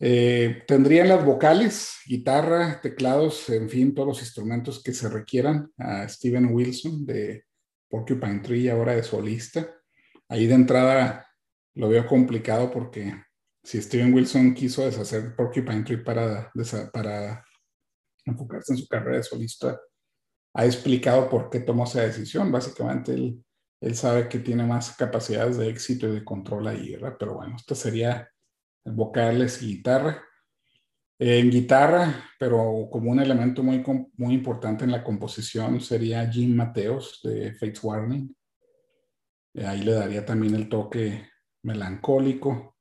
[0.00, 6.08] Eh, tendrían las vocales, guitarra, teclados, en fin, todos los instrumentos que se requieran a
[6.08, 7.44] Steven Wilson de
[7.88, 9.68] Porcupine Tree ahora de solista.
[10.28, 11.26] Ahí de entrada
[11.74, 13.14] lo veo complicado porque
[13.68, 16.50] si Steven Wilson quiso deshacer Porcupine Tree para,
[16.90, 17.44] para
[18.24, 19.78] enfocarse en su carrera de solista,
[20.54, 22.50] ha explicado por qué tomó esa decisión.
[22.50, 23.44] Básicamente él,
[23.82, 27.16] él sabe que tiene más capacidades de éxito y de control ahí, ¿verdad?
[27.18, 28.30] Pero bueno, esto sería
[28.86, 30.24] vocales y guitarra.
[31.18, 33.84] En guitarra, pero como un elemento muy,
[34.16, 38.34] muy importante en la composición, sería Jim Mateos de Fates Warning.
[39.56, 41.28] Ahí le daría también el toque
[41.64, 42.77] melancólico.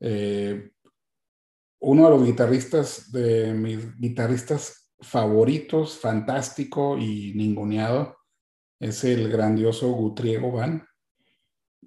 [0.00, 0.70] Eh,
[1.80, 8.16] uno de los guitarristas, de mis guitarristas favoritos, fantástico y ninguneado,
[8.78, 10.86] es el grandioso Gutriego Van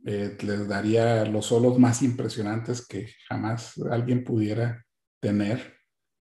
[0.06, 4.86] eh, les daría los solos más impresionantes que jamás alguien pudiera
[5.20, 5.78] tener.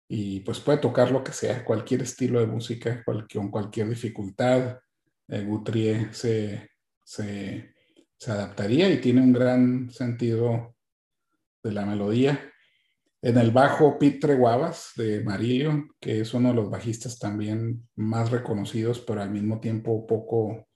[0.08, 4.80] Y pues puede tocar lo que sea, cualquier estilo de música, con cualquier dificultad.
[5.28, 6.68] Eh, se,
[7.04, 10.74] se adaptaría y tiene un gran sentido
[11.62, 12.40] de la melodía.
[13.22, 18.30] En el bajo, Pete Treguavas de Marillion, que es uno de los bajistas también más
[18.30, 20.66] reconocidos, pero al mismo tiempo poco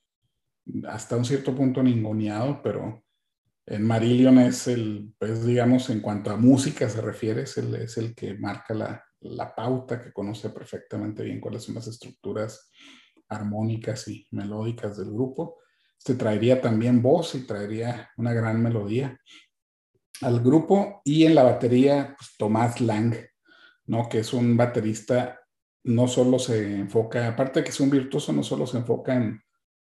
[0.89, 3.03] hasta un cierto punto ninguneado, pero
[3.66, 7.97] en Marillion es el, pues digamos, en cuanto a música se refiere, es el, es
[7.97, 12.70] el que marca la, la, pauta, que conoce perfectamente bien cuáles son las estructuras
[13.28, 15.61] armónicas y melódicas del grupo.
[15.97, 19.18] Este traería también voz y traería una gran melodía
[20.23, 21.01] al grupo.
[21.05, 23.15] Y en la batería, pues, Tomás Lang,
[23.87, 24.09] ¿no?
[24.09, 25.41] Que es un baterista,
[25.85, 29.45] no solo se enfoca, aparte de que es un virtuoso, no solo se enfoca en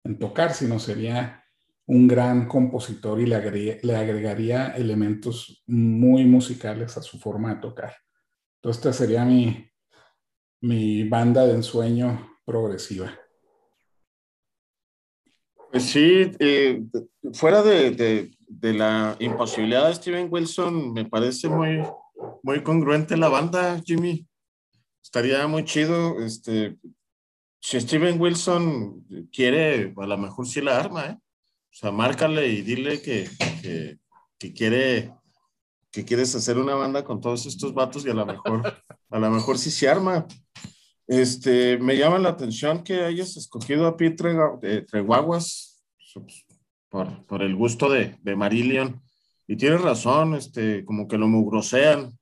[0.05, 1.45] en tocar, sino sería
[1.87, 7.61] un gran compositor y le agregaría, le agregaría elementos muy musicales a su forma de
[7.61, 7.95] tocar.
[8.57, 9.71] Entonces, esta sería mi,
[10.61, 13.14] mi banda de ensueño progresiva.
[15.71, 16.83] Pues sí, eh,
[17.35, 21.82] fuera de, de, de, la imposibilidad de Steven Wilson, me parece muy,
[22.42, 24.26] muy congruente la banda, Jimmy.
[25.03, 26.76] Estaría muy chido este,
[27.61, 31.18] si Steven Wilson quiere, a lo mejor sí la arma, ¿eh?
[31.70, 33.28] O sea, márcale y dile que,
[33.62, 33.99] que,
[34.38, 35.12] que, quiere
[35.90, 39.30] que quieres hacer una banda con todos estos vatos y a lo mejor, a lo
[39.30, 40.26] mejor sí se arma.
[41.07, 45.82] Este, me llama la atención que hayas escogido a Pete Treguaguas
[46.14, 46.44] pues,
[46.89, 49.01] por, por, el gusto de, de Marillion.
[49.47, 52.18] Y tienes razón, este, como que lo mugrosean,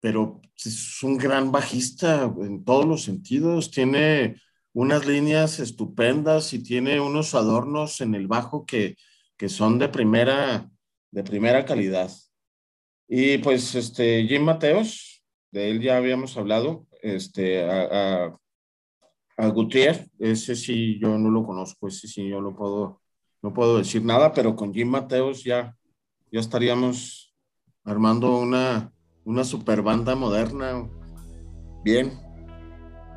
[0.00, 3.70] pero es un gran bajista en todos los sentidos.
[3.70, 4.36] Tiene
[4.72, 8.96] unas líneas estupendas y tiene unos adornos en el bajo que,
[9.36, 10.70] que son de primera,
[11.10, 12.10] de primera calidad.
[13.08, 18.36] Y pues este Jim Mateos, de él ya habíamos hablado, este, a, a,
[19.36, 23.02] a Gutiérrez, ese sí yo no lo conozco, ese sí yo lo puedo,
[23.46, 25.72] no puedo decir nada, pero con Jim Mateos ya,
[26.32, 27.32] ya estaríamos
[27.84, 28.92] armando una,
[29.24, 30.90] una super banda moderna.
[31.84, 32.10] Bien,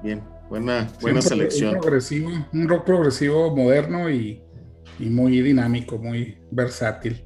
[0.04, 0.24] bien.
[0.48, 1.74] Buena, buena selección.
[1.74, 4.44] Un, progresivo, un rock progresivo moderno y,
[5.00, 7.26] y, muy dinámico, muy versátil.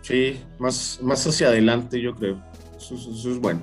[0.00, 2.42] Sí, más, más hacia adelante, yo creo.
[2.76, 3.60] Eso, eso es bueno.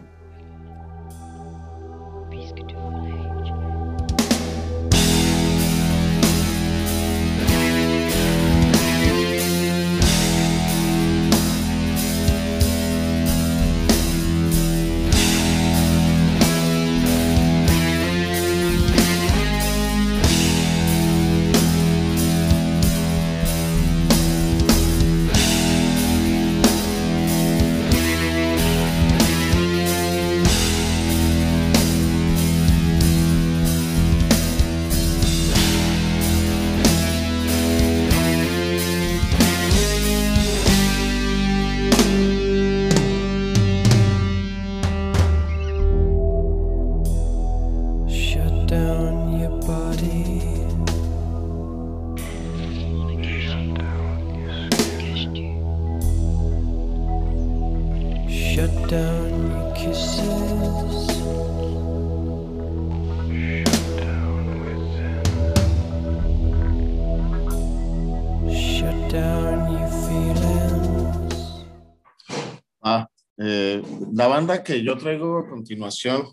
[74.13, 76.27] La banda que yo traigo a continuación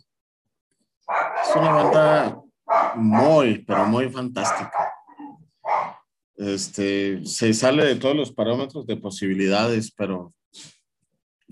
[1.43, 2.43] es una banda
[2.97, 4.73] muy, pero muy fantástica.
[6.37, 10.35] Este, se sale de todos los parámetros de posibilidades, pero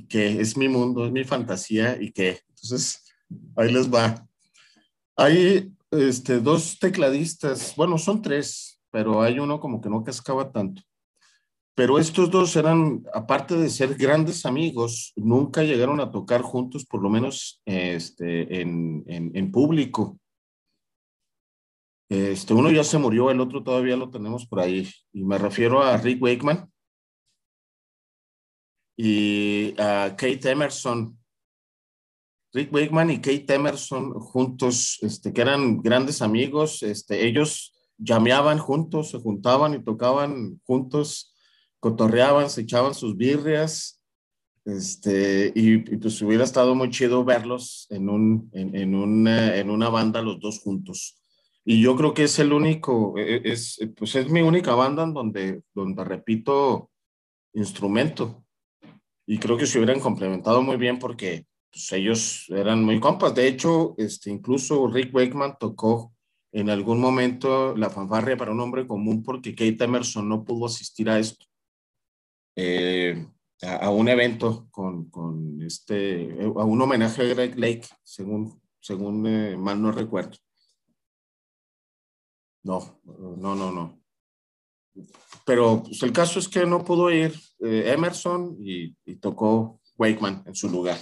[0.08, 3.02] que es mi mundo, es mi fantasía y que, entonces,
[3.56, 4.26] ahí les va.
[5.16, 10.82] Hay este, dos tecladistas, bueno, son tres, pero hay uno como que no cascaba tanto.
[11.74, 17.02] Pero estos dos eran, aparte de ser grandes amigos, nunca llegaron a tocar juntos, por
[17.02, 20.18] lo menos este, en, en, en público.
[22.10, 24.86] Este, uno ya se murió, el otro todavía lo tenemos por ahí.
[25.14, 26.70] Y me refiero a Rick Wakeman
[28.98, 31.18] y a Kate Emerson.
[32.52, 39.08] Rick Wakeman y Kate Emerson juntos, este, que eran grandes amigos, este, ellos llameaban juntos,
[39.10, 41.31] se juntaban y tocaban juntos,
[41.82, 44.00] cotorreaban, se echaban sus birrias,
[44.64, 49.68] este, y, y pues hubiera estado muy chido verlos en, un, en, en, una, en
[49.68, 51.20] una banda los dos juntos.
[51.64, 55.02] Y yo creo que es el único, e, e, es, pues es mi única banda
[55.02, 56.88] en donde, donde repito
[57.52, 58.44] instrumento.
[59.26, 63.34] Y creo que se hubieran complementado muy bien porque pues, ellos eran muy compas.
[63.34, 66.14] De hecho, este, incluso Rick Wakeman tocó
[66.52, 71.10] en algún momento la fanfarria para un hombre común porque Kate Emerson no pudo asistir
[71.10, 71.46] a esto.
[72.56, 73.26] Eh,
[73.62, 79.56] a, un evento con, con, este, a un homenaje a Greg Lake, según, según eh,
[79.56, 80.36] mal no recuerdo.
[82.64, 84.02] No, no, no, no.
[85.44, 90.42] Pero pues, el caso es que no pudo ir eh, Emerson y, y, tocó Wakeman
[90.46, 90.98] en su lugar.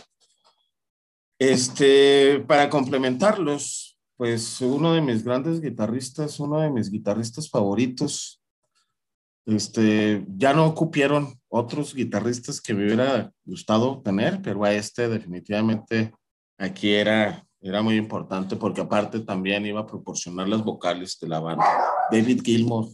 [1.38, 8.42] Este, para complementarlos, pues uno de mis grandes guitarristas, uno de mis guitarristas favoritos,
[9.46, 16.12] este, ya no ocupieron otros guitarristas que me hubiera gustado tener, pero a este definitivamente
[16.56, 21.40] aquí era era muy importante porque aparte también iba a proporcionar las vocales de la
[21.40, 21.64] banda.
[22.10, 22.88] David Gilmour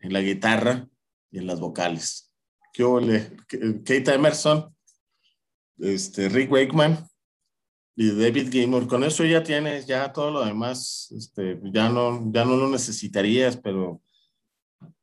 [0.00, 0.88] en la guitarra
[1.30, 2.32] y en las vocales.
[2.72, 3.36] ¿Qué ole?
[3.48, 4.72] Kate Emerson,
[5.78, 7.04] este, Rick Wakeman
[7.96, 8.86] y David Gilmour.
[8.86, 13.56] Con eso ya tienes, ya todo lo demás, este, ya, no, ya no lo necesitarías,
[13.56, 14.00] pero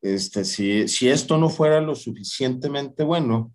[0.02, 3.54] este, si, si esto no fuera lo suficientemente bueno,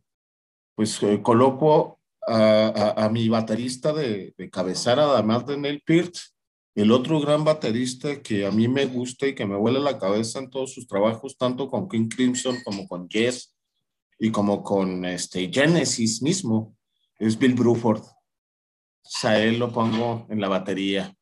[0.74, 6.14] pues eh, coloco a, a, mi baterista de, de cabezara, además de Neil Peart,
[6.74, 10.38] el otro gran baterista que a mí me gusta y que me huele la cabeza
[10.38, 13.54] en todos sus trabajos, tanto con King Crimson como con Yes
[14.18, 16.76] y como con este, Genesis mismo,
[17.18, 18.02] es Bill Bruford.
[18.02, 21.14] O él lo pongo en la batería.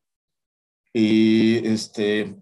[0.93, 2.35] Y, este,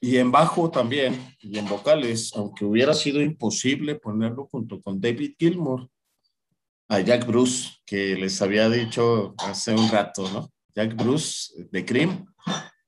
[0.00, 5.34] y en bajo también, y en vocales, aunque hubiera sido imposible ponerlo junto con David
[5.38, 5.88] Gilmour,
[6.88, 10.50] a Jack Bruce, que les había dicho hace un rato, ¿no?
[10.74, 12.26] Jack Bruce de Cream,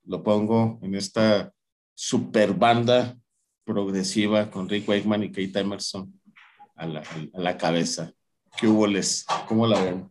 [0.04, 1.52] lo pongo en esta
[1.94, 3.18] super banda
[3.64, 6.20] progresiva con Rick Wakeman y Kate Emerson
[6.76, 7.02] a la,
[7.34, 8.12] a la cabeza.
[8.56, 9.26] ¿Qué hubo les?
[9.46, 10.10] ¿Cómo la ven?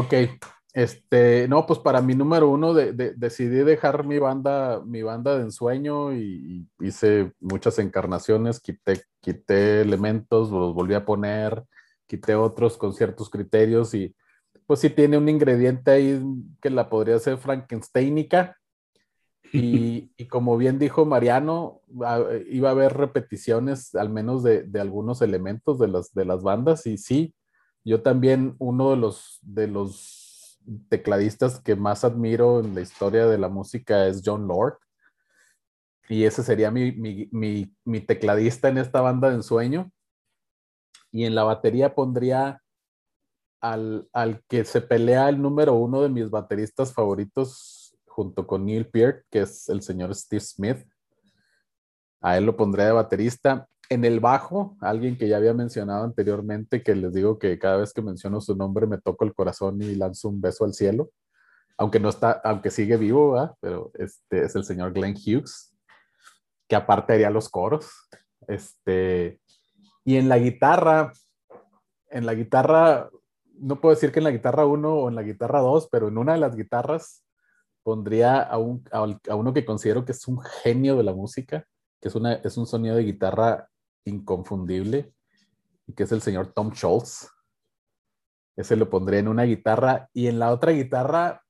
[0.00, 0.14] Ok,
[0.72, 5.36] este, no, pues para mi número uno de, de, decidí dejar mi banda, mi banda
[5.36, 11.64] de ensueño y, y, hice muchas encarnaciones, quité, quité elementos, los volví a poner,
[12.06, 14.16] quité otros con ciertos criterios y
[14.66, 16.18] pues sí tiene un ingrediente ahí
[16.62, 18.56] que la podría ser frankensteinica.
[19.52, 21.80] Y, y como bien dijo Mariano,
[22.48, 26.86] iba a haber repeticiones al menos de, de algunos elementos de las, de las bandas
[26.86, 27.34] y sí,
[27.84, 30.58] yo también, uno de los, de los
[30.88, 34.78] tecladistas que más admiro en la historia de la música es John Lord.
[36.08, 37.28] Y ese sería mi, mi,
[37.84, 39.90] mi, tecladista en esta banda de ensueño.
[41.12, 42.60] Y en la batería pondría
[43.60, 48.88] al, al, que se pelea el número uno de mis bateristas favoritos junto con Neil
[48.88, 50.84] Peart, que es el señor Steve Smith.
[52.20, 53.68] A él lo pondré de baterista.
[53.92, 57.92] En el bajo, alguien que ya había mencionado anteriormente, que les digo que cada vez
[57.92, 61.10] que menciono su nombre me toco el corazón y lanzo un beso al cielo,
[61.76, 63.56] aunque no está, aunque sigue vivo, ¿verdad?
[63.58, 65.76] pero este es el señor Glenn Hughes,
[66.68, 67.90] que aparte haría los coros.
[68.46, 69.40] Este,
[70.04, 71.12] y en la guitarra,
[72.10, 73.10] en la guitarra,
[73.54, 76.16] no puedo decir que en la guitarra 1 o en la guitarra 2, pero en
[76.16, 77.24] una de las guitarras
[77.82, 81.66] pondría a, un, a, a uno que considero que es un genio de la música,
[82.00, 83.69] que es, una, es un sonido de guitarra
[84.04, 85.12] inconfundible,
[85.96, 87.28] que es el señor Tom Scholz.
[88.56, 91.42] Ese lo pondría en una guitarra y en la otra guitarra,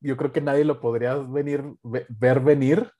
[0.00, 2.92] yo creo que nadie lo podría venir, ve- ver venir,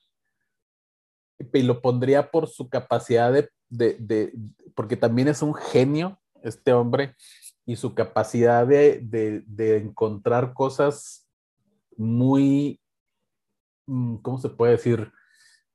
[1.53, 4.33] y lo pondría por su capacidad de, de, de-
[4.75, 7.15] porque también es un genio este hombre
[7.65, 11.29] y su capacidad de, de, de encontrar cosas
[11.97, 12.81] muy,
[13.87, 15.13] mm, ¿cómo se puede decir?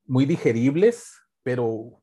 [0.06, 1.14] Muy digeribles,
[1.44, 2.02] pero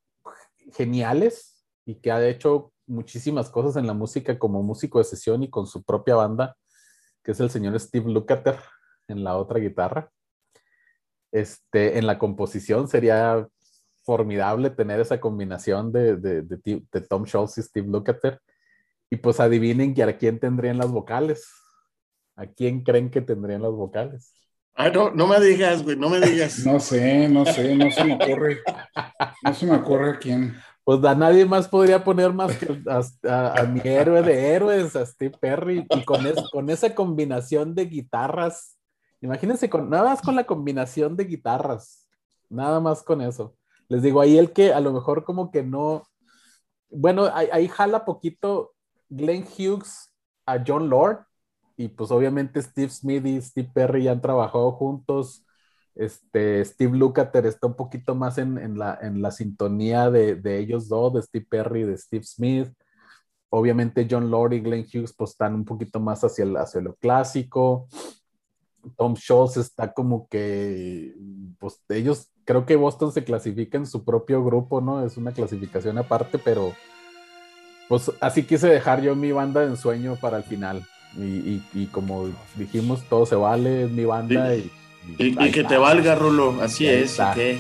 [0.72, 5.50] geniales y que ha hecho muchísimas cosas en la música como músico de sesión y
[5.50, 6.56] con su propia banda,
[7.22, 8.58] que es el señor Steve Lukather
[9.08, 10.10] en la otra guitarra.
[11.32, 13.46] Este, en la composición sería
[14.02, 18.40] formidable tener esa combinación de, de, Tom Scholz y Steve Lukather.
[19.10, 21.48] Y pues adivinen que a quién tendrían las vocales.
[22.36, 24.34] ¿A quién creen que tendrían las vocales?
[24.74, 26.64] Ah, no, no me digas, güey, no me digas.
[26.64, 28.58] No sé, no sé, no se me ocurre.
[29.42, 30.54] No se me ocurre a quién.
[30.84, 34.96] Pues a nadie más podría poner más que a, a- a mi héroe de héroes,
[34.96, 38.78] a Steve Perry, y con, es- con esa combinación de guitarras.
[39.20, 42.08] Imagínense, con, nada más con la combinación de guitarras,
[42.48, 43.54] nada más con eso.
[43.88, 46.04] Les digo, ahí el que a lo mejor como que no,
[46.88, 48.72] bueno, ahí, ahí jala poquito
[49.10, 50.10] Glenn Hughes
[50.46, 51.26] a John Lord,
[51.80, 55.46] y pues obviamente Steve Smith y Steve Perry ya han trabajado juntos.
[55.94, 60.58] Este, Steve Lukather está un poquito más en, en la, en la sintonía de, de
[60.58, 62.68] ellos dos, de Steve Perry y de Steve Smith.
[63.48, 66.94] Obviamente John Lord y Glenn Hughes pues están un poquito más hacia, el- hacia lo
[66.96, 67.88] clásico.
[68.98, 71.14] Tom Scholz está como que,
[71.58, 75.02] pues ellos, creo que Boston se clasifica en su propio grupo, ¿no?
[75.02, 76.74] Es una clasificación aparte, pero
[77.88, 80.86] pues así quise dejar yo mi banda de ensueño para el final.
[81.18, 84.54] Y, y- y como dijimos, todo se vale, es mi banda.
[84.54, 84.70] Y,
[85.18, 87.10] Y, que te valga, Rulo, así es.
[87.12, 87.34] está.
[87.34, 87.58] ¿y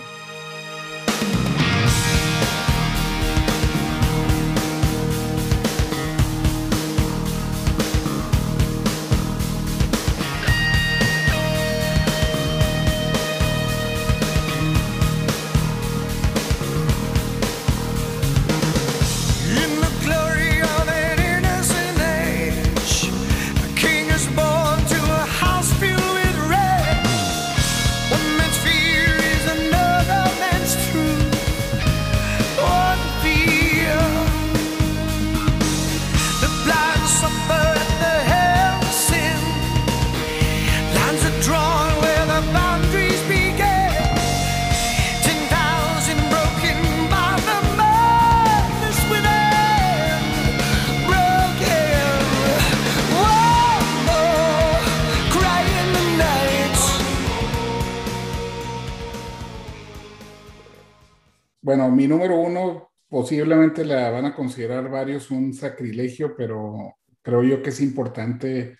[63.30, 68.76] posiblemente la van a considerar varios un sacrilegio, pero creo yo que es importante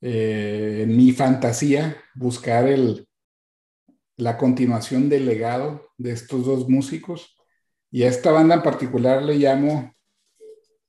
[0.00, 3.06] eh, en mi fantasía buscar el,
[4.16, 7.36] la continuación del legado de estos dos músicos.
[7.90, 9.92] Y a esta banda en particular le llamo,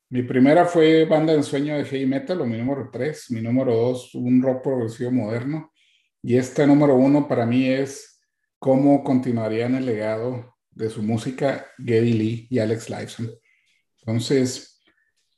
[0.10, 3.76] mi primera fue banda de ensueño de heavy metal, o mi número tres, mi número
[3.76, 5.74] dos, un rock progresivo moderno.
[6.24, 8.18] Y este número uno para mí es
[8.60, 13.32] cómo continuarían el legado de su música Geddy Lee y Alex Lifeson.
[14.02, 14.82] Entonces,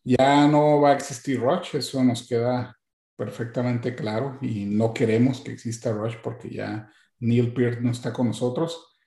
[0.03, 2.77] ya no va a existir Rush, eso nos queda
[3.15, 8.27] perfectamente claro y no queremos que exista Rush porque ya Neil Peart no está con
[8.27, 8.97] nosotros.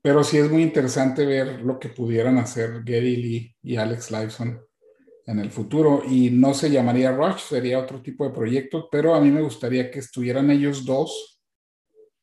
[0.00, 4.60] Pero sí es muy interesante ver lo que pudieran hacer Geddy Lee y Alex Lifeson
[5.26, 6.02] en el futuro.
[6.08, 9.90] Y no se llamaría Rush, sería otro tipo de proyecto, pero a mí me gustaría
[9.90, 11.40] que estuvieran ellos dos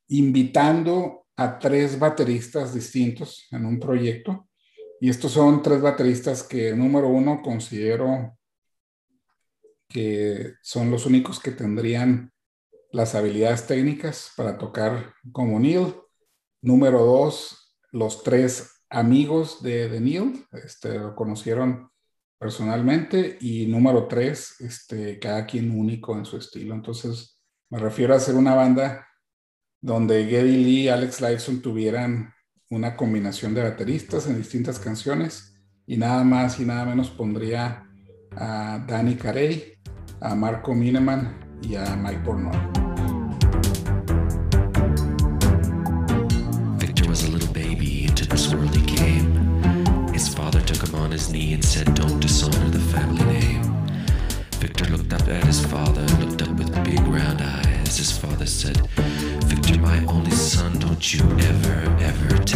[0.08, 4.48] invitando a tres bateristas distintos en un proyecto.
[5.02, 8.38] Y estos son tres bateristas que, número uno, considero
[9.90, 12.32] que son los únicos que tendrían
[12.92, 15.94] las habilidades técnicas para tocar como Neil.
[16.62, 21.92] Número dos, los tres amigos de, de Neil, este, lo conocieron
[22.40, 23.38] personalmente.
[23.42, 26.74] Y número tres, este, cada quien único en su estilo.
[26.74, 27.36] Entonces,
[27.70, 29.08] Me refiero a hacer una banda
[29.86, 32.34] donde Geddy Lee y Alex Lifeson tuvieran
[32.72, 35.54] una combinación de bateristas en distintas canciones
[35.86, 37.84] y nada más y nada menos pondría
[38.36, 39.74] a Danny Carey,
[40.22, 42.58] a Marco Mineman y a Mike Portnoy.
[46.80, 49.36] Victor was a little baby, into this world he came.
[50.12, 53.62] His father took him on his knee and said, Don't dishonor the family name.
[54.60, 57.98] Victor looked up at his father, looked up with big round eyes.
[57.98, 58.90] His father said,
[61.14, 62.55] you ever, ever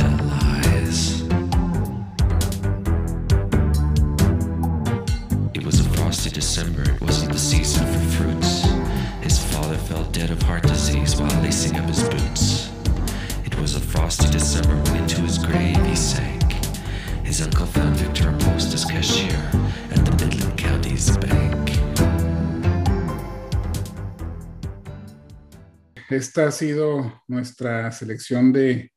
[26.20, 28.92] Esta ha sido nuestra selección de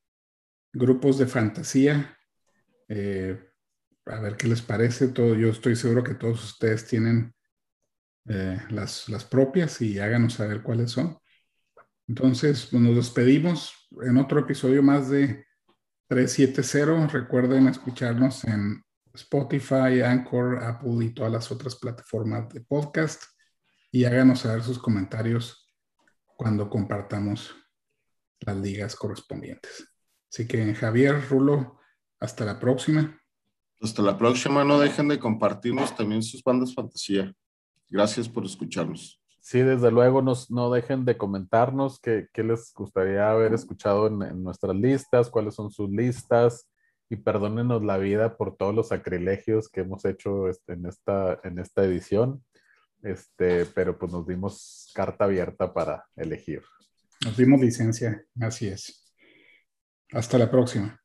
[0.73, 2.19] grupos de fantasía.
[2.89, 3.41] Eh,
[4.07, 5.07] a ver qué les parece.
[5.07, 7.33] Todo, yo estoy seguro que todos ustedes tienen
[8.29, 11.17] eh, las, las propias y háganos saber cuáles son.
[12.09, 15.47] Entonces, pues, nos despedimos en otro episodio más de
[16.09, 17.07] 370.
[17.07, 18.83] Recuerden escucharnos en
[19.15, 23.23] Spotify, Anchor, Apple y todas las otras plataformas de podcast.
[23.93, 25.62] Y háganos saber sus comentarios
[26.43, 27.55] cuando compartamos
[28.41, 29.89] las ligas correspondientes.
[30.29, 31.79] Así que Javier, Rulo,
[32.19, 33.17] hasta la próxima.
[33.81, 34.65] Hasta la próxima.
[34.65, 37.33] No dejen de compartirnos también sus bandas fantasía.
[37.89, 39.23] Gracias por escucharnos.
[39.41, 44.23] Sí, desde luego, nos, no dejen de comentarnos qué, qué les gustaría haber escuchado en,
[44.23, 46.69] en, nuestras listas, cuáles son sus listas
[47.09, 51.61] y perdónenos la vida por todos los sacrilegios que hemos hecho este, en, esta, en
[51.61, 52.43] esta edición.
[53.03, 56.63] Este, pero pues nos dimos carta abierta para elegir.
[57.25, 59.13] Nos dimos licencia, así es.
[60.13, 61.02] Hasta la próxima.